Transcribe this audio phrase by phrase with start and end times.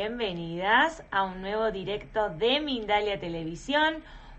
[0.00, 3.96] bienvenidas a un nuevo directo de Mindalia Televisión.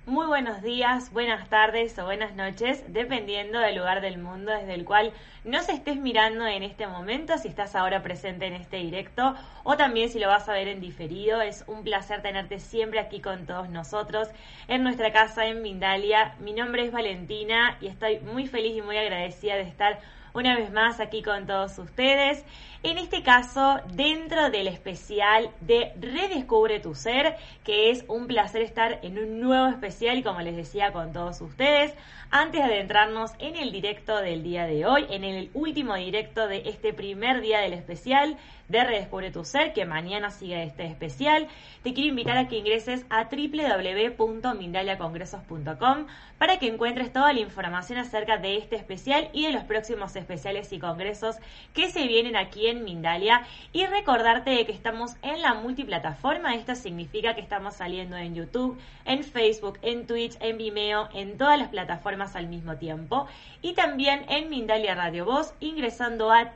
[0.07, 4.85] Muy buenos días, buenas tardes o buenas noches, dependiendo del lugar del mundo desde el
[4.85, 9.77] cual nos estés mirando en este momento, si estás ahora presente en este directo o
[9.77, 11.43] también si lo vas a ver en diferido.
[11.43, 14.29] Es un placer tenerte siempre aquí con todos nosotros
[14.67, 16.33] en nuestra casa en Mindalia.
[16.39, 19.99] Mi nombre es Valentina y estoy muy feliz y muy agradecida de estar
[20.33, 22.43] una vez más aquí con todos ustedes.
[22.83, 28.99] En este caso, dentro del especial de Redescubre tu Ser, que es un placer estar
[29.03, 31.93] en un nuevo especial como les decía con todos ustedes,
[32.31, 36.63] antes de adentrarnos en el directo del día de hoy, en el último directo de
[36.69, 38.37] este primer día del especial
[38.71, 41.47] de Redescubre tu Ser, que mañana sigue este especial,
[41.83, 48.37] te quiero invitar a que ingreses a www.mindaliacongresos.com para que encuentres toda la información acerca
[48.37, 51.35] de este especial y de los próximos especiales y congresos
[51.73, 53.43] que se vienen aquí en Mindalia.
[53.73, 58.79] Y recordarte de que estamos en la multiplataforma, esto significa que estamos saliendo en YouTube,
[59.05, 63.27] en Facebook, en Twitch, en Vimeo, en todas las plataformas al mismo tiempo.
[63.61, 66.55] Y también en Mindalia Radio Voz ingresando a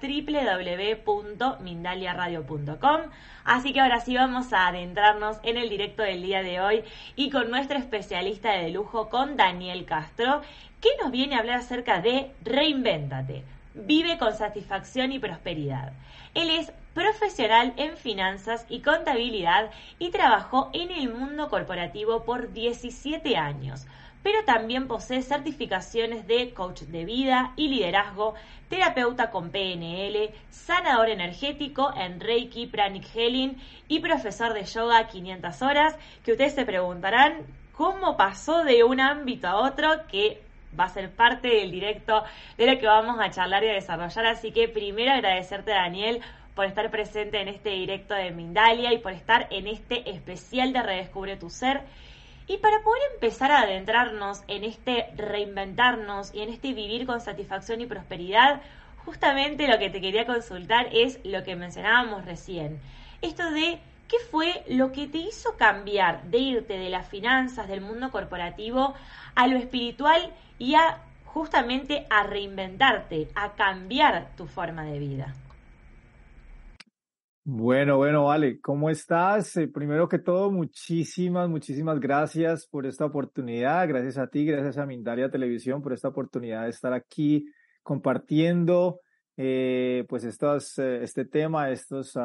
[2.14, 3.02] www.mindaliaradio.com.
[3.44, 6.84] Así que ahora sí vamos a adentrarnos en el directo del día de hoy
[7.16, 10.42] y con nuestro especialista de lujo, con Daniel Castro,
[10.82, 13.44] que nos viene a hablar acerca de Reinvéntate
[13.76, 15.92] vive con satisfacción y prosperidad.
[16.34, 23.36] Él es profesional en finanzas y contabilidad y trabajó en el mundo corporativo por 17
[23.36, 23.86] años,
[24.26, 28.34] pero también posee certificaciones de coach de vida y liderazgo,
[28.70, 33.56] terapeuta con PNL, sanador energético en Reiki, Pranic Healing
[33.88, 37.44] y profesor de yoga 500 horas, que ustedes se preguntarán
[37.74, 40.42] cómo pasó de un ámbito a otro que
[40.78, 42.24] va a ser parte del directo
[42.58, 44.26] de lo que vamos a charlar y a desarrollar.
[44.26, 46.20] Así que primero agradecerte, Daniel,
[46.56, 50.82] por estar presente en este directo de Mindalia y por estar en este especial de
[50.82, 51.84] Redescubre tu Ser.
[52.48, 57.82] Y para poder empezar a adentrarnos en este reinventarnos y en este vivir con satisfacción
[57.82, 58.62] y prosperidad,
[59.04, 62.80] justamente lo que te quería consultar es lo que mencionábamos recién.
[63.22, 67.82] Esto de qué fue lo que te hizo cambiar de irte de las finanzas, del
[67.82, 68.94] mundo corporativo,
[69.34, 75.34] a lo espiritual y a justamente a reinventarte, a cambiar tu forma de vida.
[77.48, 79.56] Bueno, bueno, vale, ¿cómo estás?
[79.58, 83.88] Eh, primero que todo, muchísimas, muchísimas gracias por esta oportunidad.
[83.88, 87.46] Gracias a ti, gracias a Mindalia Televisión por esta oportunidad de estar aquí
[87.84, 89.00] compartiendo
[89.38, 92.16] eh, pues estas, eh, este tema, estas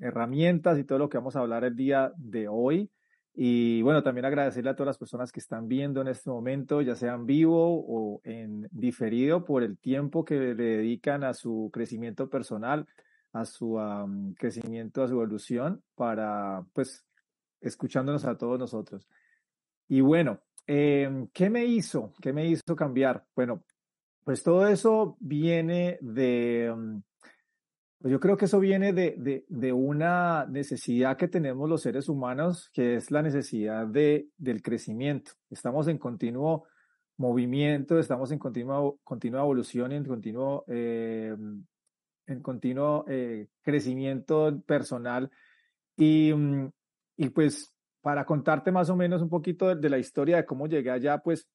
[0.00, 2.90] herramientas y todo lo que vamos a hablar el día de hoy.
[3.34, 6.94] Y bueno, también agradecerle a todas las personas que están viendo en este momento, ya
[6.94, 12.28] sea en vivo o en diferido, por el tiempo que le dedican a su crecimiento
[12.28, 12.86] personal,
[13.32, 13.78] a su
[14.38, 17.04] crecimiento, a su evolución, para, pues,
[17.60, 19.08] escuchándonos a todos nosotros.
[19.88, 22.12] Y bueno, em, ¿qué me hizo?
[22.20, 23.24] ¿Qué me hizo cambiar?
[23.34, 23.64] Bueno,
[24.24, 26.72] pues todo eso viene de,
[28.02, 32.68] pues yo creo que eso viene de, de, una necesidad que tenemos los seres humanos,
[32.72, 35.30] que es la necesidad de, del crecimiento.
[35.48, 36.64] Estamos en continuo
[37.16, 41.36] movimiento, estamos en continua, continua evolución, en continuo, eh,
[42.32, 45.30] en continuo eh, crecimiento personal.
[45.96, 46.70] Y, mm,
[47.16, 47.72] y pues
[48.02, 51.48] para contarte más o menos un poquito de, la historia de cómo llegué allá, pues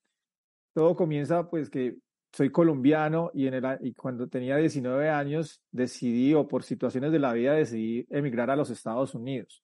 [0.73, 1.97] todo comienza pues que
[2.31, 7.19] soy colombiano y, en el, y cuando tenía 19 años decidí, o por situaciones de
[7.19, 9.63] la vida, decidí emigrar a los Estados Unidos.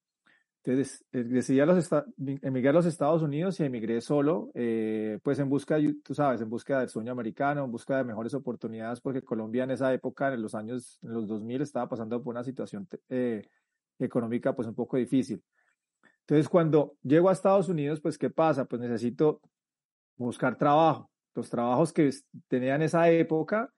[0.63, 1.89] Entonces eh, decidí a los
[2.41, 6.49] emigrar a los Estados Unidos y emigré solo, eh, pues en busca, tú sabes, en
[6.49, 10.41] busca del sueño americano, en busca de mejores oportunidades, porque Colombia en esa época, en
[10.41, 13.45] los años, en los 2000, estaba pasando por una situación eh,
[13.99, 15.43] económica pues un poco difícil.
[16.21, 18.63] Entonces cuando llego a Estados Unidos, pues ¿qué pasa?
[18.63, 19.41] Pues necesito
[20.15, 22.09] buscar trabajo los trabajos que
[22.47, 23.71] tenía en esa época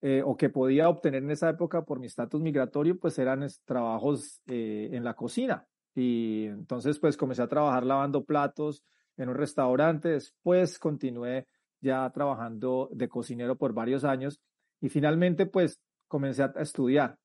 [0.00, 4.40] eh, o que podía obtener en esa época por mi estatus migratorio, pues eran trabajos
[4.46, 5.66] eh, en la cocina.
[5.98, 8.84] Y entonces pues comencé a trabajar lavando platos
[9.16, 11.48] en un restaurante, después continué
[11.80, 14.40] ya trabajando de cocinero por varios años
[14.80, 17.18] y finalmente pues comencé a estudiar.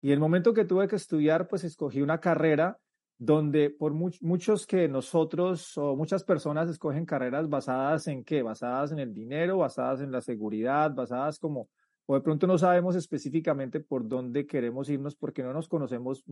[0.00, 2.78] Y el momento que tuve que estudiar, pues escogí una carrera
[3.18, 9.00] donde por muchos que nosotros o muchas personas escogen carreras basadas en qué, basadas en
[9.00, 11.68] el dinero, basadas en la seguridad, basadas como,
[12.06, 16.22] o de pronto no sabemos específicamente por dónde queremos irnos porque no nos conocemos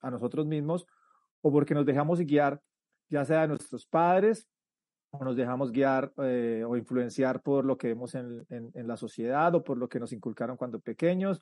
[0.00, 0.86] a nosotros mismos
[1.46, 2.60] o porque nos dejamos guiar
[3.08, 4.48] ya sea de nuestros padres
[5.10, 8.44] o nos dejamos guiar eh, o influenciar por lo que vemos en,
[8.74, 11.40] la sociedad o por lo que nos inculcaron cuando pequeños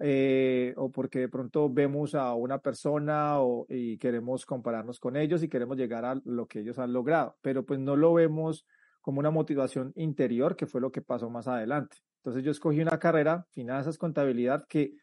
[0.00, 3.36] eh, o porque de pronto vemos a una persona
[3.68, 7.64] y queremos compararnos con ellos y queremos llegar a lo que ellos han logrado, pero
[7.64, 8.66] pues no lo vemos
[9.00, 11.98] como una motivación interior, que fue lo que pasó más adelante.
[12.16, 14.94] Entonces yo escogí una carrera, finanzas, contabilidad, que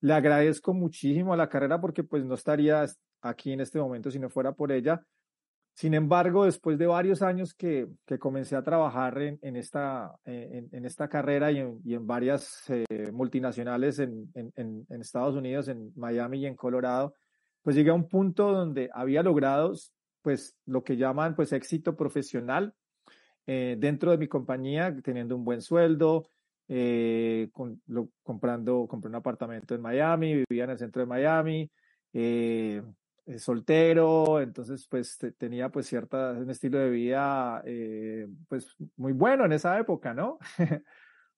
[0.00, 2.86] le agradezco muchísimo a la carrera porque pues no estaría
[3.20, 5.04] aquí en este momento si no fuera por ella.
[5.74, 10.68] Sin embargo, después de varios años que, que comencé a trabajar en, en esta, en,
[10.72, 15.92] en, esta carrera y en, y en varias eh, multinacionales en, en, Estados Unidos, en
[15.96, 17.14] Miami y en Colorado,
[17.62, 19.72] pues llegué a un punto donde había logrado
[20.22, 22.74] pues lo que llaman pues éxito profesional
[23.46, 26.28] eh, dentro de mi compañía, teniendo un buen sueldo,
[26.68, 31.70] eh, con, lo, comprando, compré un apartamento en Miami, vivía en el centro de Miami,
[32.12, 32.82] eh,
[33.38, 37.62] soltero, entonces pues tenía pues cierta, un estilo de vida
[38.48, 40.38] pues muy bueno en esa época, ¿no?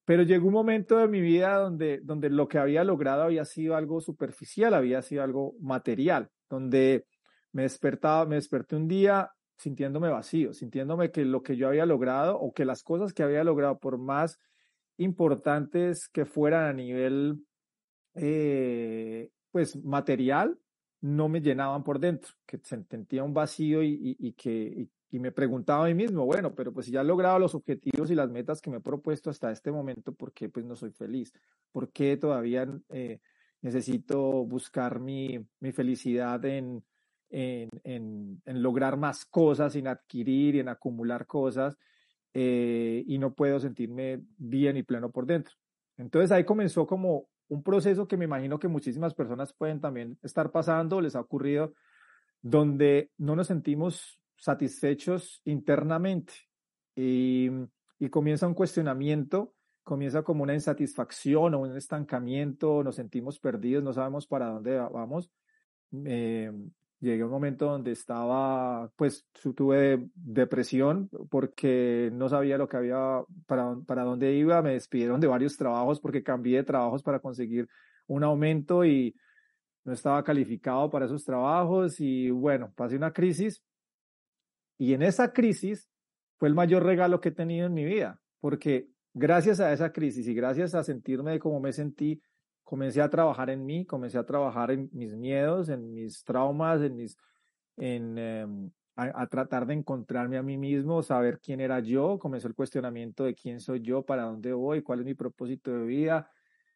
[0.05, 3.77] Pero llegó un momento de mi vida donde, donde lo que había logrado había sido
[3.77, 7.07] algo superficial, había sido algo material, donde
[7.53, 12.37] me despertaba, me desperté un día sintiéndome vacío, sintiéndome que lo que yo había logrado
[12.39, 14.41] o que las cosas que había logrado, por más
[14.97, 17.47] importantes que fueran a nivel,
[18.15, 20.59] eh, pues, material,
[21.03, 25.89] no me llenaban por dentro, que sentía un vacío y, que y, me preguntaba a
[25.89, 28.71] mí mismo, bueno, pero pues si ya he logrado los objetivos y las metas que
[28.71, 31.33] me he propuesto hasta este momento, ¿por qué pues no soy feliz?
[31.71, 33.21] ¿Por qué todavía eh,
[33.61, 36.83] necesito buscar mi, mi felicidad en,
[37.31, 41.77] en, en, lograr más cosas, en adquirir y en acumular cosas,
[42.33, 45.55] eh, y no puedo sentirme bien y pleno por dentro.
[45.97, 50.51] Entonces ahí comenzó como un proceso que me imagino que muchísimas personas pueden también estar
[50.51, 51.75] pasando, les ha ocurrido,
[52.41, 56.33] donde no nos sentimos satisfechos internamente
[56.97, 57.51] y,
[58.11, 64.27] comienza un cuestionamiento, comienza como una insatisfacción o un estancamiento, nos sentimos perdidos, no sabemos
[64.27, 65.31] para dónde vamos.
[66.07, 66.51] Eh,
[67.03, 69.27] llegué a un momento donde estaba, pues
[69.57, 75.27] tuve depresión porque no sabía lo que había, para, para dónde iba, me despidieron de
[75.27, 77.69] varios trabajos porque cambié de trabajos para conseguir
[78.07, 79.17] un aumento y
[79.85, 83.65] no estaba calificado para esos trabajos y bueno, pasé una crisis
[84.79, 85.89] y en esa crisis
[86.39, 90.29] fue el mayor regalo que he tenido en mi vida porque gracias a esa crisis
[90.29, 92.23] y gracias a sentirme como me sentí,
[92.65, 96.97] comencé a trabajar en mí, comencé a trabajar en mis miedos, en mis traumas, en
[96.97, 97.17] mis,
[97.77, 102.55] en, em, a, tratar de encontrarme a mí mismo, saber quién era yo, comenzó el
[102.55, 106.31] cuestionamiento de quién soy yo, para dónde voy, cuál es mi propósito de vida,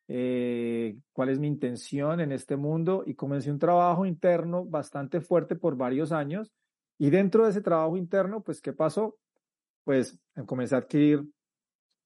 [0.08, 5.56] eh, cuál es mi intención en este mundo y comencé un trabajo interno bastante fuerte
[5.56, 6.52] por varios años
[6.98, 9.18] y dentro de ese trabajo interno, pues, ¿qué pasó?
[9.84, 11.24] Pues comencé a adquirir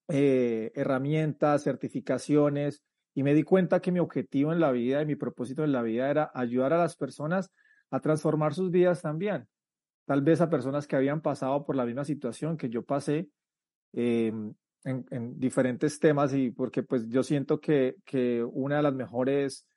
[0.07, 2.83] eh, herramientas, certificaciones,
[3.13, 5.81] y me di cuenta que mi objetivo en la vida y mi propósito en la
[5.81, 7.51] vida era ayudar a las personas
[7.89, 9.47] a transformar sus vidas también.
[10.05, 13.29] Tal vez a personas que habían pasado por la misma situación que yo pasé
[13.93, 14.53] em,
[14.83, 19.67] en, diferentes temas y porque pues yo siento que, que una de las mejores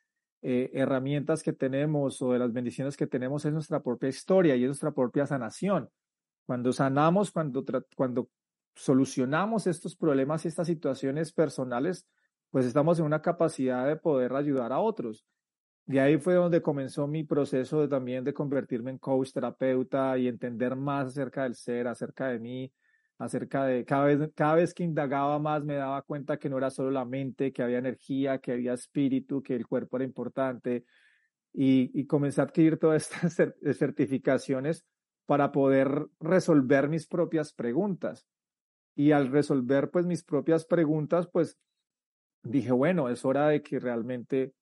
[0.46, 4.62] eh, herramientas que tenemos o de las bendiciones que tenemos es nuestra propia historia y
[4.62, 5.88] es nuestra propia sanación.
[6.46, 7.64] Cuando sanamos, cuando,
[7.96, 8.28] cuando
[8.74, 12.06] solucionamos estos problemas y estas situaciones personales,
[12.54, 15.26] pues estamos en una capacidad de poder ayudar a otros.
[15.88, 20.28] Y ahí fue donde comenzó mi proceso de, también de convertirme en coach, terapeuta y
[20.28, 22.72] entender más acerca del ser, acerca de mí,
[23.18, 26.70] acerca de cada vez, cada vez que indagaba más me daba cuenta que no era
[26.70, 30.84] solo la mente, que había energía, que había espíritu, que el cuerpo era importante
[31.52, 34.84] y, y comencé a adquirir todas estas certificaciones
[35.26, 38.28] para poder resolver mis propias preguntas.
[38.94, 41.58] Y al resolver pues mis propias preguntas, pues
[42.44, 44.52] dije, bueno, es hora de que realmente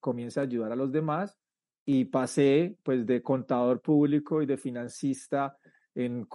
[0.00, 1.38] comience a ayudar a los demás
[1.86, 5.56] y pasé pues de contador público y de financista
[5.94, 6.26] en,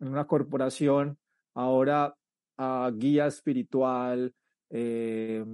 [0.00, 1.18] una corporación,
[1.54, 2.14] ahora
[2.56, 4.34] a guía espiritual,
[4.70, 5.44] eh,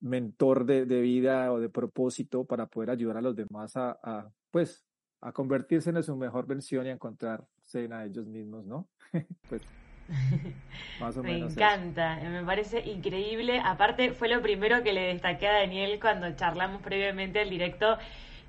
[0.00, 4.84] mentor de, vida o de propósito para poder ayudar a los demás a, a, pues,
[5.20, 8.88] a convertirse en su mejor versión y a encontrarse en a ellos mismos, ¿no?
[9.48, 9.62] pues
[11.22, 13.60] me encanta, me parece increíble.
[13.64, 17.98] Aparte, fue lo primero que le destaqué a Daniel cuando charlamos previamente al directo,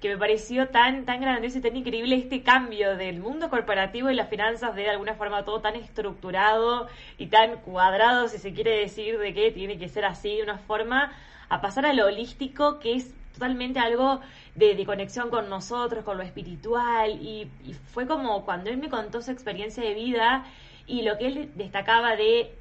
[0.01, 4.15] que me pareció tan, tan grandioso y tan increíble este cambio del mundo corporativo y
[4.15, 6.87] las finanzas de, de alguna forma todo tan estructurado
[7.17, 10.59] y tan cuadrado, si se quiere decir, de que tiene que ser así de una
[10.59, 11.11] forma,
[11.49, 14.21] a pasar a lo holístico, que es totalmente algo
[14.55, 19.21] de, conexión con nosotros, con lo espiritual, y, y fue como cuando él me contó
[19.21, 20.45] su experiencia de vida,
[20.87, 22.55] y lo que él destacaba de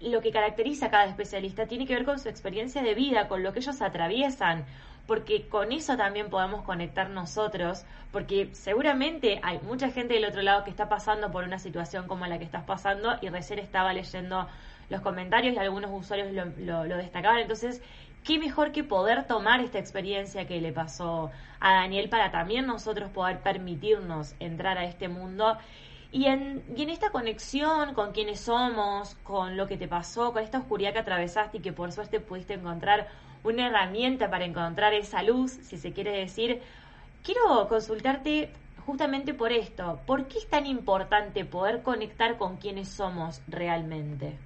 [0.00, 3.42] lo que caracteriza a cada especialista tiene que ver con su experiencia de vida, con
[3.42, 4.64] lo que ellos atraviesan,
[5.06, 10.64] porque con eso también podemos conectar nosotros, porque seguramente hay mucha gente del otro lado
[10.64, 14.48] que está pasando por una situación como la que estás pasando y recién estaba leyendo
[14.88, 17.82] los comentarios y algunos usuarios lo, lo destacaban, entonces
[18.24, 23.10] qué mejor que poder tomar esta experiencia que le pasó a Daniel para también nosotros
[23.10, 25.58] poder permitirnos entrar a este mundo
[26.12, 30.92] y en, esta conexión con quienes somos, con lo que te pasó, con esta oscuridad
[30.92, 33.08] que atravesaste y que por suerte pudiste encontrar
[33.44, 36.60] una herramienta para encontrar esa luz, si se quiere decir,
[37.22, 38.52] quiero consultarte
[38.84, 40.00] justamente por esto.
[40.06, 44.36] ¿Por qué es tan importante poder conectar con quienes somos realmente?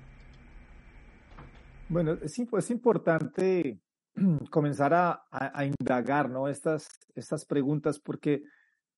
[1.89, 3.81] Bueno, es, es importante
[4.51, 6.49] comenzar a, a, indagar ¿no?
[6.49, 8.43] estas, estas preguntas porque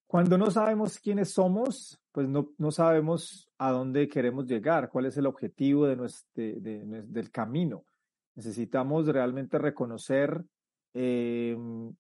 [0.07, 5.17] cuando no sabemos quiénes somos, pues no, no sabemos a dónde queremos llegar, cuál es
[5.17, 7.85] el objetivo de nuestro, de, del camino.
[8.37, 10.45] Necesitamos realmente reconocer
[10.95, 11.93] em,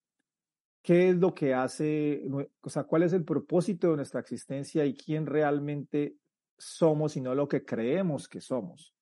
[0.82, 2.22] qué es lo que hace,
[2.60, 6.16] o sea, cuál es el propósito de nuestra existencia y quién realmente
[6.56, 8.94] somos y no lo que creemos que somos.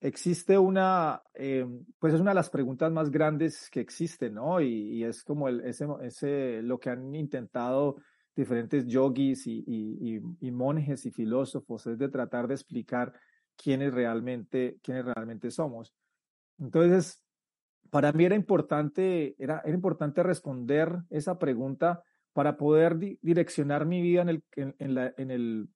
[0.00, 4.60] Existe una, em, pues es una de las preguntas más grandes que existen, ¿no?
[4.60, 7.96] Y, es como el, ese, ese, lo que han intentado
[8.34, 13.12] diferentes yogis y, y, y, monjes y filósofos, es de tratar de explicar
[13.56, 15.92] quiénes realmente, quiénes realmente somos.
[16.58, 17.20] Entonces,
[17.90, 22.02] para mí era importante, era, era importante responder esa pregunta
[22.32, 25.68] para poder direccionar mi vida en el, en, la, en, el,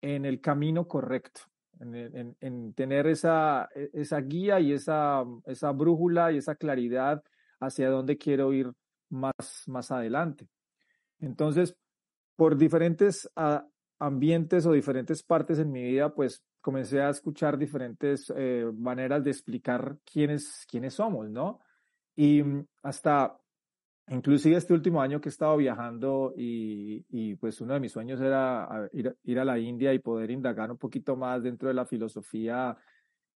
[0.00, 1.42] en el camino correcto,
[1.80, 7.22] en, en, tener esa, e, esa guía y esa, esa brújula y esa claridad
[7.60, 8.72] hacia dónde quiero ir
[9.08, 10.48] más, más adelante.
[11.20, 11.76] Entonces,
[12.36, 13.66] por diferentes ah,
[13.98, 19.30] ambientes o diferentes partes en mi vida, pues comencé a escuchar diferentes eh, maneras de
[19.30, 21.60] explicar quiénes, quiénes somos, ¿no?
[22.14, 23.38] Y mm, hasta,
[24.08, 28.88] inclusive este último año que he estado viajando y, pues uno de mis sueños era
[28.92, 32.76] ir, a la India y poder indagar un poquito más dentro de la filosofía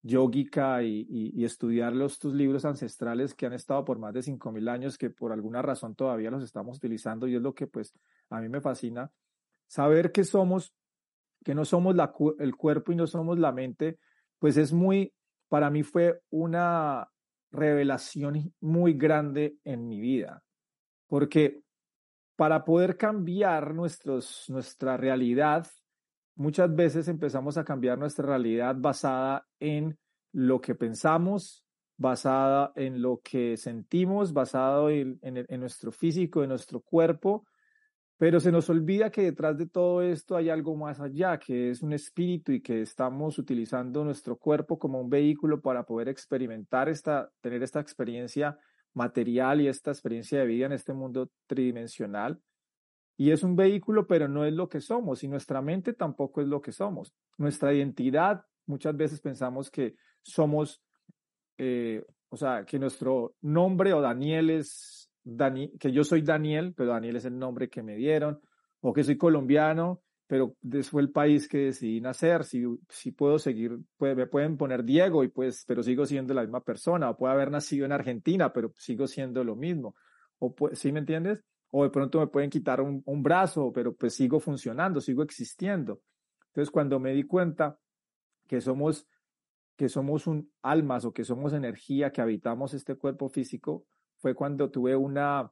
[0.03, 4.69] yógica y, y, estudiar los tus libros ancestrales que han estado por más de 5.000
[4.69, 7.93] años, que por alguna razón todavía los estamos utilizando y es lo que pues
[8.29, 9.11] a mí me fascina.
[9.67, 10.73] Saber que somos,
[11.43, 11.95] que no somos
[12.39, 13.99] el cuerpo y no somos la mente,
[14.39, 15.13] pues es muy,
[15.49, 17.09] para mí fue una
[17.51, 20.43] revelación muy grande en mi vida,
[21.07, 21.61] porque
[22.35, 25.67] para poder cambiar nuestra realidad,
[26.35, 29.97] muchas veces empezamos a cambiar nuestra realidad basada en
[30.31, 31.65] lo que pensamos,
[31.97, 37.47] basada en lo que sentimos, basado en, en, nuestro físico, en nuestro cuerpo,
[38.19, 41.81] pero se nos olvida que detrás de todo esto hay algo más allá, que es
[41.81, 47.31] un espíritu y que estamos utilizando nuestro cuerpo como un vehículo para poder experimentar esta,
[47.41, 48.59] tener esta experiencia
[48.93, 52.41] material y esta experiencia de vida en este mundo tridimensional.
[53.17, 56.47] Y es un vehículo, pero no es lo que somos, y nuestra mente tampoco es
[56.47, 57.13] lo que somos.
[57.37, 60.83] Nuestra identidad, muchas veces pensamos que somos,
[61.57, 66.91] eh, o sea, que nuestro nombre o Daniel es, Dani, que yo soy Daniel, pero
[66.91, 68.39] Daniel es el nombre que me dieron,
[68.81, 73.79] o que soy colombiano, pero fue el país que decidí nacer, si, si puedo seguir,
[73.97, 77.33] puede, me pueden poner Diego, y pues, pero sigo siendo la misma persona, o puedo
[77.33, 79.95] haber nacido en Argentina, pero sigo siendo lo mismo,
[80.39, 81.43] o ¿sí me entiendes?
[81.71, 86.01] o de pronto me pueden quitar un, brazo, pero pues sigo funcionando, sigo existiendo.
[86.47, 87.77] Entonces, cuando me di cuenta
[88.47, 89.07] que somos,
[89.75, 93.85] que somos un almas o que somos energía, que habitamos este cuerpo físico,
[94.17, 95.51] fue cuando tuve una,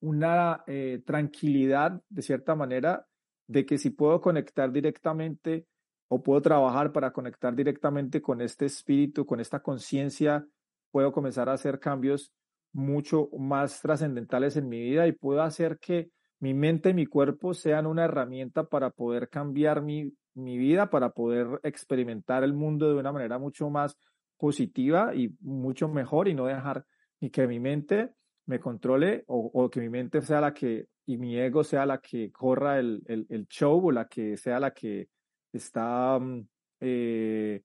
[0.00, 3.06] una eh, tranquilidad, de cierta manera,
[3.46, 5.66] de que si puedo conectar directamente
[6.08, 10.46] o puedo trabajar para conectar directamente con este espíritu, con esta conciencia,
[10.90, 12.32] puedo comenzar a hacer cambios
[12.72, 17.54] mucho más trascendentales en mi vida y puedo hacer que mi mente y mi cuerpo
[17.54, 22.94] sean una herramienta para poder cambiar mi, mi vida, para poder experimentar el mundo de
[22.94, 23.96] una manera mucho más
[24.36, 26.84] positiva y mucho mejor y no dejar
[27.20, 28.10] ni que mi mente
[28.46, 31.98] me controle o, o, que mi mente sea la que y mi ego sea la
[31.98, 35.08] que corra el, show o la que sea la que
[35.52, 36.48] está mm,
[36.80, 37.62] eh,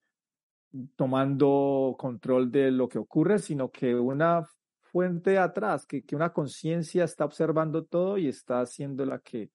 [0.95, 4.47] tomando control de lo que ocurre, sino que una
[4.79, 9.49] fuente atrás, que, una conciencia está observando todo y está siendo la que,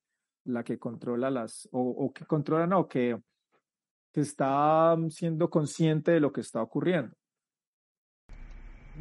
[0.44, 3.18] la que controla las, o, que controla, no, que,
[4.12, 7.14] que está siendo consciente de lo que está ocurriendo.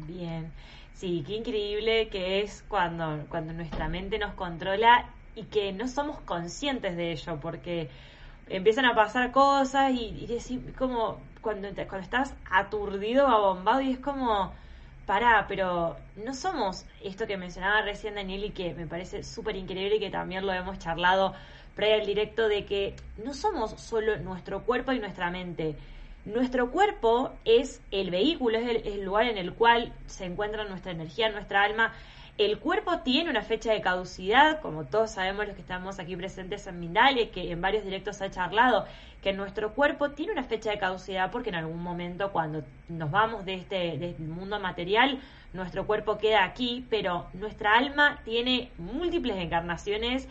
[0.06, 0.52] Bien,
[0.96, 6.20] sí, qué increíble que es cuando, cuando nuestra mente nos controla y que no somos
[6.22, 7.90] conscientes de ello, porque
[8.48, 14.52] empiezan a pasar cosas y, y como cuando, cuando estás aturdido, abombado y es como,
[15.06, 19.96] pará, pero no somos esto que mencionaba recién Daniel y que me parece súper increíble
[19.96, 21.34] y que también lo hemos charlado
[21.74, 25.76] previo al directo de que no somos solo nuestro cuerpo y nuestra mente.
[26.26, 31.30] Nuestro cuerpo es el vehículo, es el, lugar en el cual se encuentra nuestra energía,
[31.30, 31.92] nuestra alma.
[32.36, 36.66] El cuerpo tiene una fecha de caducidad, como todos sabemos los que estamos aquí presentes
[36.66, 38.86] en Mindalia, que en varios directos ha charlado,
[39.22, 43.44] que nuestro cuerpo tiene una fecha de caducidad porque en algún momento cuando nos vamos
[43.44, 45.20] de este, de este mundo material,
[45.52, 50.26] nuestro cuerpo queda aquí, pero nuestra alma tiene múltiples encarnaciones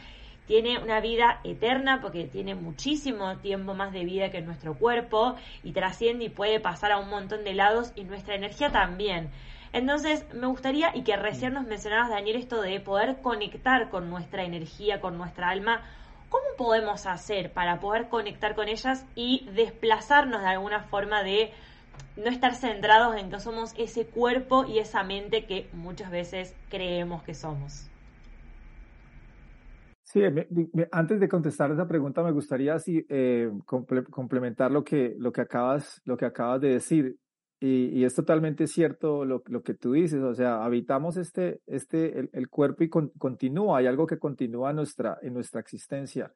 [0.48, 5.72] tiene una vida eterna porque tiene muchísimo tiempo más de vida que nuestro cuerpo y
[5.72, 9.32] trasciende y puede pasar a un montón de lados y nuestra energía también.
[9.74, 14.44] Entonces, me gustaría, y que recién nos mencionabas, Daniel, esto de poder conectar con nuestra
[14.44, 15.84] energía, con nuestra alma.
[16.30, 21.52] ¿Cómo podemos hacer para poder conectar con ellas y desplazarnos de alguna forma de
[22.16, 27.24] no estar centrados en que somos ese cuerpo y esa mente que muchas veces creemos
[27.24, 27.90] que somos?
[30.16, 30.22] Sí,
[30.94, 36.16] antes de contestar esa pregunta, me gustaría eh, complementar lo que, lo, que acabas, lo
[36.16, 37.18] que acabas de decir.
[37.60, 42.48] Y, es totalmente cierto lo, lo, que tú dices, o sea, habitamos este, este, el,
[42.48, 46.32] cuerpo y continúa, hay algo que continúa nuestra, en nuestra existencia.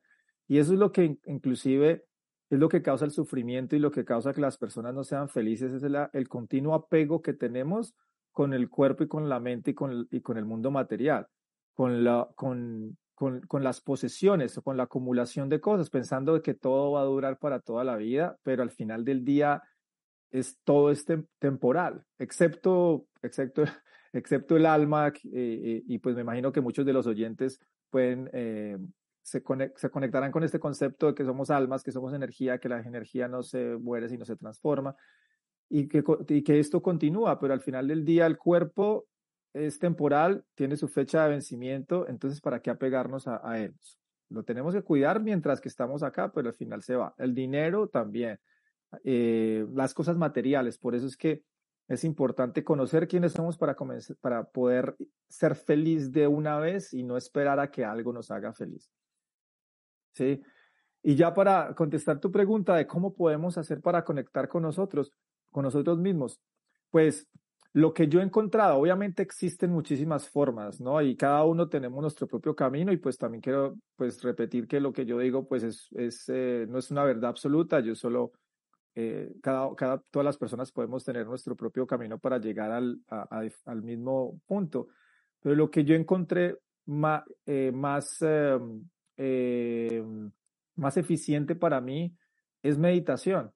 [0.49, 2.03] Y eso es lo que inclusive
[2.49, 5.29] es lo que causa el sufrimiento y lo que causa que las personas no sean
[5.29, 7.95] felices, es el, el continuo apego que tenemos
[8.33, 11.27] con el cuerpo y con la mente y con, y con el mundo material,
[11.73, 16.93] con, la, con, con, las posesiones o con la acumulación de cosas, pensando que todo
[16.93, 19.61] va a durar para toda la vida, pero al final del día
[20.31, 23.63] es todo este temporal, excepto, excepto,
[24.13, 28.77] excepto el alma, eh, y pues me imagino que muchos de los oyentes pueden, eh,
[29.21, 29.43] se,
[29.75, 33.27] se, conectarán con este concepto de que somos almas, que somos energía, que la energía
[33.27, 34.95] no se muere, sino se transforma,
[35.67, 39.08] y que, y que esto continúa, pero al final del día el cuerpo
[39.53, 43.75] es temporal, tiene su fecha de vencimiento, entonces ¿para qué apegarnos a, él?
[44.29, 47.15] Lo tenemos que cuidar mientras que estamos acá, pero al final se va.
[47.17, 48.39] El dinero también,
[49.03, 51.43] eh, las cosas materiales, por eso es que
[51.87, 53.75] es importante conocer quiénes somos para,
[54.21, 54.95] para poder
[55.27, 58.91] ser feliz de una vez y no esperar a que algo nos haga feliz.
[60.13, 60.41] ¿Sí?
[61.01, 65.11] Y ya para contestar tu pregunta de cómo podemos hacer para conectar con nosotros,
[65.49, 66.39] con nosotros mismos,
[66.91, 67.27] pues
[67.73, 71.01] lo que yo he encontrado, obviamente existen muchísimas formas, ¿no?
[71.01, 74.91] Y cada uno tenemos nuestro propio camino y pues también quiero pues repetir que lo
[74.91, 78.31] que yo digo pues es, es eh, no es una verdad absoluta, yo solo,
[78.95, 83.81] eh, cada, cada, todas las personas podemos tener nuestro propio camino para llegar al, al
[83.83, 84.87] mismo punto.
[85.39, 88.17] Pero lo que yo encontré más, eh, más,
[89.15, 90.31] em,
[90.75, 92.15] más eficiente para mí
[92.63, 93.51] es meditación.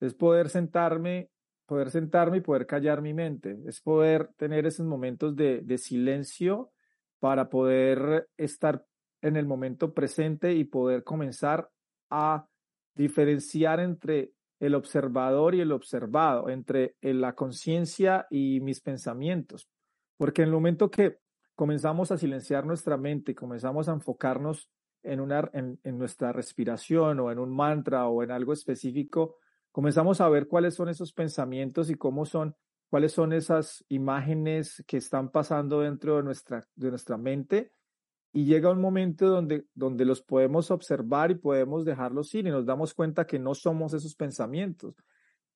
[0.00, 1.30] Es poder sentarme
[1.66, 6.70] poder sentarme y poder callar mi mente, es poder tener esos momentos de, de silencio
[7.18, 8.84] para poder estar
[9.20, 11.68] en el momento presente y poder comenzar
[12.10, 12.46] a
[12.94, 19.68] diferenciar entre el observador y el observado, entre la conciencia y mis pensamientos.
[20.16, 21.18] Porque en el momento que
[21.54, 24.70] comenzamos a silenciar nuestra mente comenzamos a enfocarnos
[25.02, 29.36] en, una, en, en nuestra respiración o en un mantra o en algo específico,
[29.76, 32.56] comenzamos a ver cuáles son esos pensamientos y cómo son,
[32.88, 37.74] cuáles son esas imágenes que están pasando dentro de nuestra, de nuestra mente.
[38.32, 42.64] Y llega un momento donde, donde los podemos observar y podemos dejarlos ir y nos
[42.64, 44.94] damos cuenta que no somos esos pensamientos,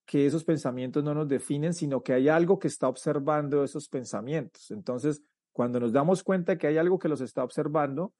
[0.05, 4.71] que esos pensamientos no nos definen, sino que hay algo que está observando esos pensamientos.
[4.71, 8.13] Entonces, cuando nos damos cuenta que hay algo que los está observando,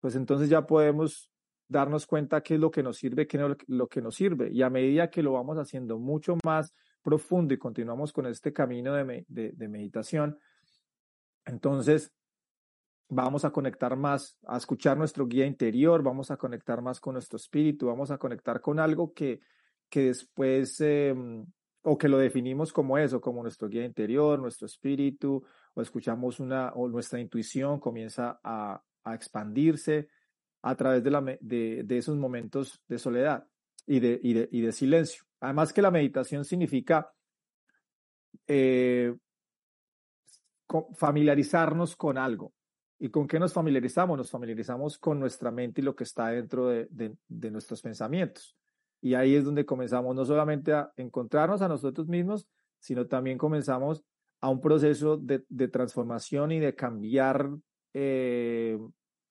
[0.00, 1.30] pues entonces ya podemos
[1.74, 4.48] darnos cuenta qué es lo que nos sirve, qué es lo que nos sirve.
[4.50, 8.94] Y a medida que lo vamos haciendo mucho más profundo y continuamos con este camino
[8.94, 10.38] de, de, meditación,
[11.44, 12.12] entonces
[13.08, 17.36] vamos a conectar más, a escuchar nuestro guía interior, vamos a conectar más con nuestro
[17.36, 19.40] espíritu, vamos a conectar con algo que,
[19.90, 21.44] que después, em,
[21.82, 26.72] o que lo definimos como eso, como nuestro guía interior, nuestro espíritu, o escuchamos una,
[26.74, 30.08] o nuestra intuición comienza a, a expandirse,
[30.66, 33.46] a través de, la, de, de esos momentos de soledad
[33.86, 35.24] y de, y de, y de, silencio.
[35.40, 37.12] Además que la meditación significa
[38.46, 39.14] eh,
[40.94, 42.54] familiarizarnos con algo.
[42.98, 44.16] ¿Y con qué nos familiarizamos?
[44.16, 48.56] Nos familiarizamos con nuestra mente y lo que está dentro de, de, nuestros pensamientos.
[49.02, 52.48] Y ahí es donde comenzamos no solamente a encontrarnos a nosotros mismos,
[52.78, 54.02] sino también comenzamos
[54.40, 57.50] a un proceso de, transformación y de cambiar,
[57.92, 58.78] eh,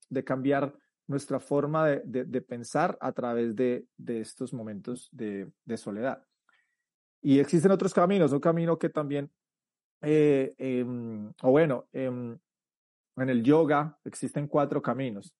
[0.10, 0.76] de cambiar
[1.08, 6.26] nuestra forma de, pensar a través de, estos momentos de, soledad.
[7.22, 9.32] Y existen otros caminos, un camino que también,
[10.02, 12.38] eh, em, o bueno, em,
[13.18, 15.34] en el yoga existen cuatro caminos.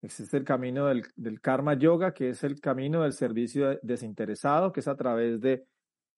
[0.00, 4.80] Existe el camino del, del, karma yoga, que es el camino del servicio desinteresado, que
[4.80, 5.66] es a través de,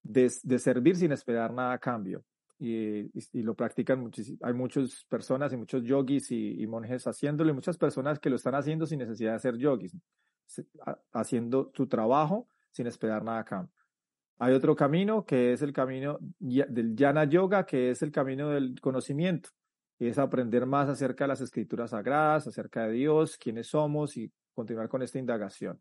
[0.03, 2.25] de, servir sin esperar nada a cambio.
[2.63, 4.11] Y, y, lo practican.
[4.43, 8.55] Hay muchas personas y muchos yogis y, monjes haciéndolo y muchas personas que lo están
[8.55, 9.97] haciendo sin necesidad de ser yogis,
[11.11, 13.75] haciendo su trabajo sin esperar nada a cambio.
[14.39, 18.79] Hay otro camino que es el camino del Jnana Yoga, que es el camino del
[18.79, 19.49] conocimiento
[19.99, 24.31] y es aprender más acerca de las escrituras sagradas, acerca de Dios, quiénes somos y
[24.55, 25.81] continuar con esta indagación.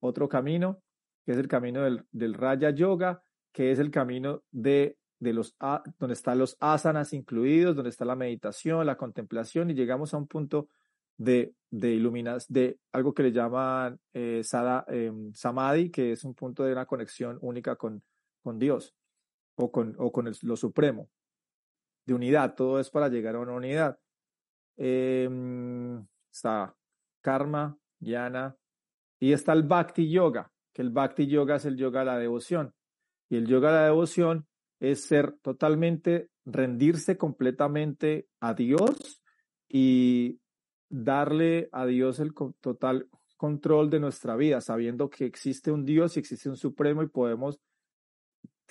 [0.00, 0.82] Otro camino,
[1.24, 5.56] que es el camino del, del Raya Yoga, que es el camino de, de los,
[5.98, 10.26] donde están los asanas incluidos, donde está la meditación, la contemplación, y llegamos a un
[10.26, 10.68] punto
[11.16, 16.34] de, de iluminas, de algo que le llaman eh, sada, em, samadhi, que es un
[16.34, 18.02] punto de una conexión única con,
[18.42, 18.94] con Dios
[19.56, 21.08] o con, o con lo supremo
[22.06, 23.98] de unidad, todo es para llegar a una unidad.
[24.76, 26.74] Em, está
[27.20, 28.56] karma, yana,
[29.18, 32.74] y está el bhakti yoga, que el bhakti yoga es el yoga de la devoción.
[33.28, 34.46] Y el yoga de la devoción
[34.80, 39.22] es ser totalmente, rendirse completamente a Dios
[39.68, 40.40] y
[40.88, 46.20] darle a Dios el total control de nuestra vida, sabiendo que existe un Dios y
[46.20, 47.60] existe un Supremo y podemos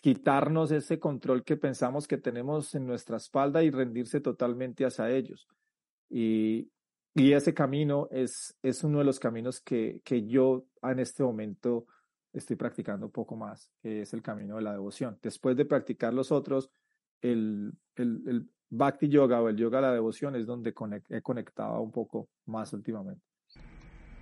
[0.02, 5.48] quitarnos ese control que pensamos que tenemos en nuestra espalda y rendirse totalmente hacia ellos.
[6.10, 6.70] Y,
[7.16, 11.88] y ese camino es, es uno de los caminos que, que yo en este momento
[12.36, 15.18] estoy practicando un poco más, que es el camino de la devoción.
[15.22, 16.70] Después de practicar los otros,
[17.22, 20.74] el, el, el Bhakti Yoga o el Yoga de la devoción es donde
[21.10, 23.24] he conectado un poco más últimamente.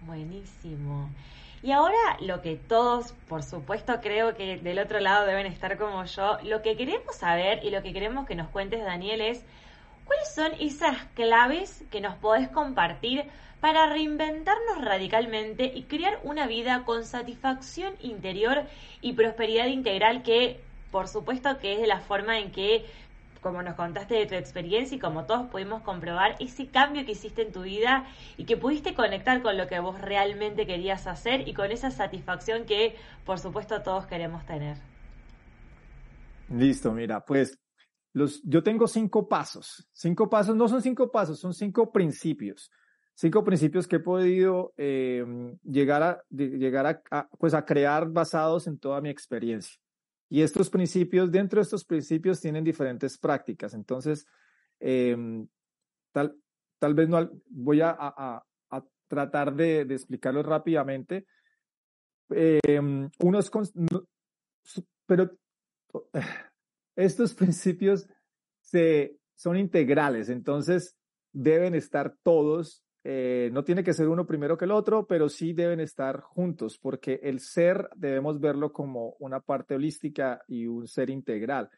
[0.05, 1.09] Buenísimo.
[1.61, 6.03] Y ahora lo que todos, por supuesto, creo que del otro lado deben estar como
[6.03, 9.45] yo, lo que queremos saber y lo que queremos que nos cuentes, Daniel, es
[10.05, 13.25] cuáles son esas claves que nos podés compartir
[13.59, 18.63] para reinventarnos radicalmente y crear una vida con satisfacción interior
[19.01, 20.59] y prosperidad integral que,
[20.91, 22.85] por supuesto, que es de la forma en que
[23.43, 27.43] como nos contaste de tu experiencia y como todos pudimos comprobar ese cambio que hiciste
[27.43, 31.53] en tu vida y que pudiste conectar con lo que vos realmente querías hacer y
[31.53, 34.77] con esa satisfacción que por supuesto todos queremos tener.
[36.49, 37.62] Listo, mira, pues
[38.13, 39.87] yo tengo cinco pasos.
[39.91, 42.71] Cinco pasos, no son cinco pasos, son cinco principios.
[43.15, 45.23] Cinco principios que he podido eh,
[45.63, 49.79] llegar, a, llegar a, pues a crear basados en toda mi experiencia.
[50.29, 53.73] Y estos principios, dentro de estos principios tienen diferentes prácticas.
[53.73, 54.25] Entonces,
[54.79, 55.47] em,
[56.11, 56.35] tal,
[56.79, 58.43] tal vez no voy a,
[59.07, 61.27] tratar de, de, explicarlo rápidamente.
[62.31, 62.59] Eh,
[65.05, 65.37] pero
[66.95, 68.07] estos principios
[68.61, 70.97] se, son integrales, entonces
[71.31, 75.51] deben estar todos eh, no tiene que ser uno primero que el otro, pero sí
[75.51, 81.09] deben estar juntos, porque el ser debemos verlo como una parte holística y un ser
[81.09, 81.69] integral,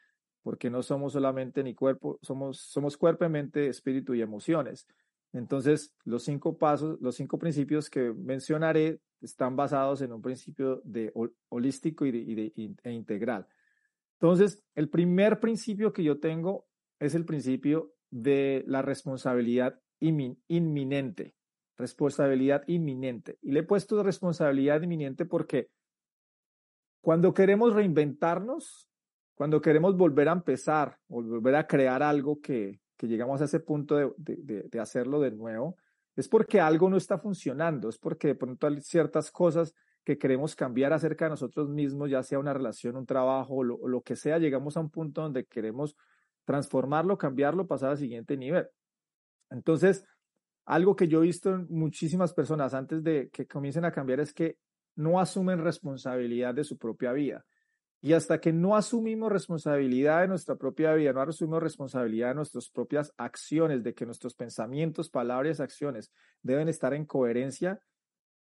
[0.44, 4.86] porque no somos solamente ni cuerpo, somos, somos cuerpo, mente, espíritu y emociones.
[5.34, 11.12] Entonces, los cinco pasos, los cinco principios que mencionaré están basados en un principio de
[11.50, 13.48] holístico y, de, e integral.
[14.26, 16.66] Entonces, el primer principio que yo tengo
[17.00, 21.36] es el principio de la responsabilidad inminente,
[21.78, 23.38] responsabilidad inminente.
[23.44, 25.70] Y le he puesto responsabilidad inminente porque
[27.02, 28.90] cuando queremos reinventarnos,
[29.36, 33.96] cuando queremos volver a empezar o volver a crear algo que, llegamos a ese punto
[33.96, 35.78] de, de, de, hacerlo de nuevo,
[36.16, 39.76] es porque algo no está funcionando, es porque de pronto hay ciertas cosas
[40.06, 44.02] que queremos cambiar acerca de nosotros mismos, ya sea una relación, un trabajo lo, lo
[44.02, 45.98] que sea, llegamos a un punto donde queremos
[46.46, 48.68] transformarlo, cambiarlo, pasar al siguiente nivel.
[49.50, 50.06] Entonces,
[50.66, 54.34] algo que yo he visto en muchísimas personas antes de que comiencen a cambiar es
[54.34, 54.58] que
[54.96, 57.44] no asumen responsabilidad de su propia vida.
[58.02, 62.70] Y hasta que no asumimos responsabilidad de nuestra propia vida, no asumimos responsabilidad de nuestras
[62.70, 66.12] propias acciones, de que nuestros pensamientos, palabras, acciones
[66.44, 67.80] deben estar en coherencia,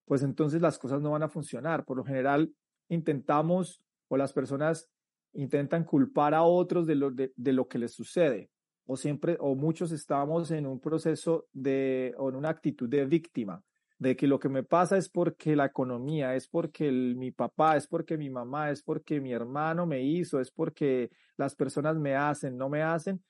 [0.10, 1.86] pues entonces las cosas no van a funcionar.
[1.86, 2.52] Por lo general,
[2.88, 4.90] intentamos o las personas
[5.34, 8.50] intentan culpar a otros de lo, de, lo que les sucede
[8.88, 13.64] o siempre o muchos estamos en un proceso de o en una actitud de víctima,
[14.00, 17.86] de que lo que me pasa es porque la economía, es porque mi papá, es
[17.86, 22.58] porque mi mamá, es porque mi hermano me hizo, es porque las personas me hacen,
[22.58, 23.24] no me hacen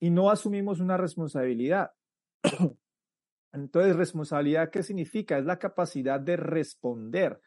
[0.00, 1.92] y no asumimos una responsabilidad.
[3.52, 5.38] Entonces, responsabilidad, ¿qué significa?
[5.38, 7.40] Es la capacidad de responder,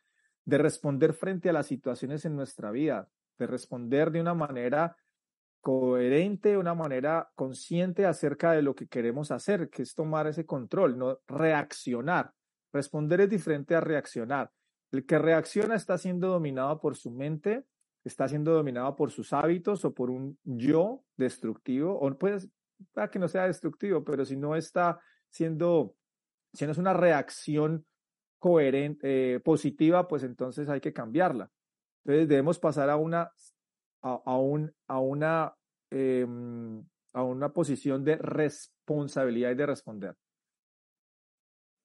[0.46, 4.98] de responder frente a las situaciones en nuestra vida, de responder de una manera
[5.62, 10.46] coherente, de una manera consciente acerca de lo que queremos hacer, que es tomar ese
[10.46, 12.34] control, no reaccionar.
[12.72, 14.52] Responder es diferente a reaccionar.
[14.92, 17.66] El que reacciona está siendo dominado por su mente,
[18.04, 22.40] está siendo dominado por sus hábitos o por un yo destructivo, o puede
[23.12, 25.96] que no sea destructivo, pero si no está siendo,
[26.54, 27.86] si no es una reacción
[28.40, 31.52] coherente, eh, positiva, pues entonces hay que cambiarla.
[32.04, 33.32] Entonces debemos pasar a una,
[34.02, 35.54] a, un, a una,
[35.92, 40.16] em, a una posición de responsabilidad y de responder.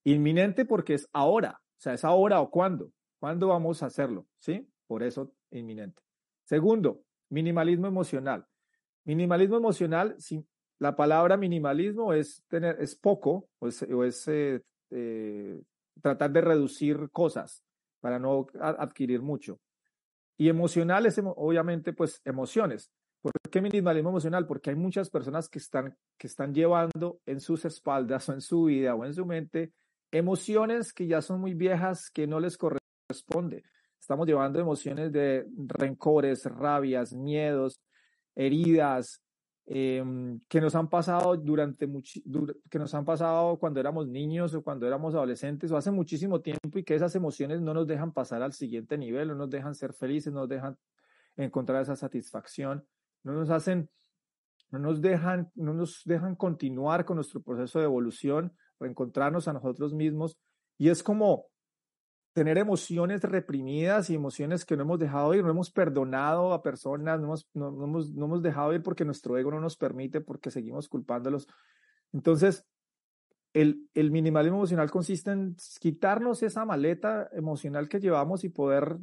[0.04, 2.92] Inminente porque es ahora, o sea, es ahora o cuándo.
[3.18, 4.26] ¿Cuándo vamos a hacerlo?
[4.38, 4.68] ¿Sí?
[4.87, 6.02] Por eso, inminente.
[6.44, 8.46] Segundo, minimalismo emocional.
[9.04, 10.14] Minimalismo emocional,
[10.85, 13.68] la palabra minimalismo es tener, es poco, o
[14.05, 15.62] es, eh, eh,
[16.03, 17.64] tratar de reducir cosas
[18.01, 19.59] para no adquirir mucho.
[20.37, 22.90] Y emocional es obviamente pues emociones.
[23.23, 24.47] ¿Por qué minimalismo emocional?
[24.47, 28.64] Porque hay muchas personas que están, que están llevando en sus espaldas o en su
[28.64, 29.73] vida o en su mente
[30.12, 33.64] emociones que ya son muy viejas, que no les corresponde.
[33.99, 37.81] Estamos llevando emociones de rencores, rabias, miedos,
[38.35, 39.23] heridas,
[39.66, 41.88] em, que nos han pasado durante
[42.70, 46.79] que nos han pasado cuando éramos niños o cuando éramos adolescentes o hace muchísimo tiempo
[46.79, 49.94] y que esas emociones no nos dejan pasar al siguiente nivel, no nos dejan ser
[49.94, 50.77] felices, no nos dejan
[51.37, 52.87] encontrar esa satisfacción,
[53.22, 53.88] no nos hacen,
[54.70, 59.94] no nos dejan, no nos dejan continuar con nuestro proceso de evolución reencontrarnos a nosotros
[59.94, 60.38] mismos.
[60.79, 61.46] Y es como
[62.35, 67.18] tener emociones reprimidas y emociones que no hemos dejado ir, no hemos perdonado a personas,
[67.18, 70.51] no hemos, no, hemos, no hemos dejado ir porque nuestro ego no nos permite, porque
[70.51, 71.49] seguimos culpándolos.
[72.12, 72.66] Entonces,
[73.53, 78.99] el, el minimalismo emocional consiste en quitarnos esa maleta emocional que llevamos y poder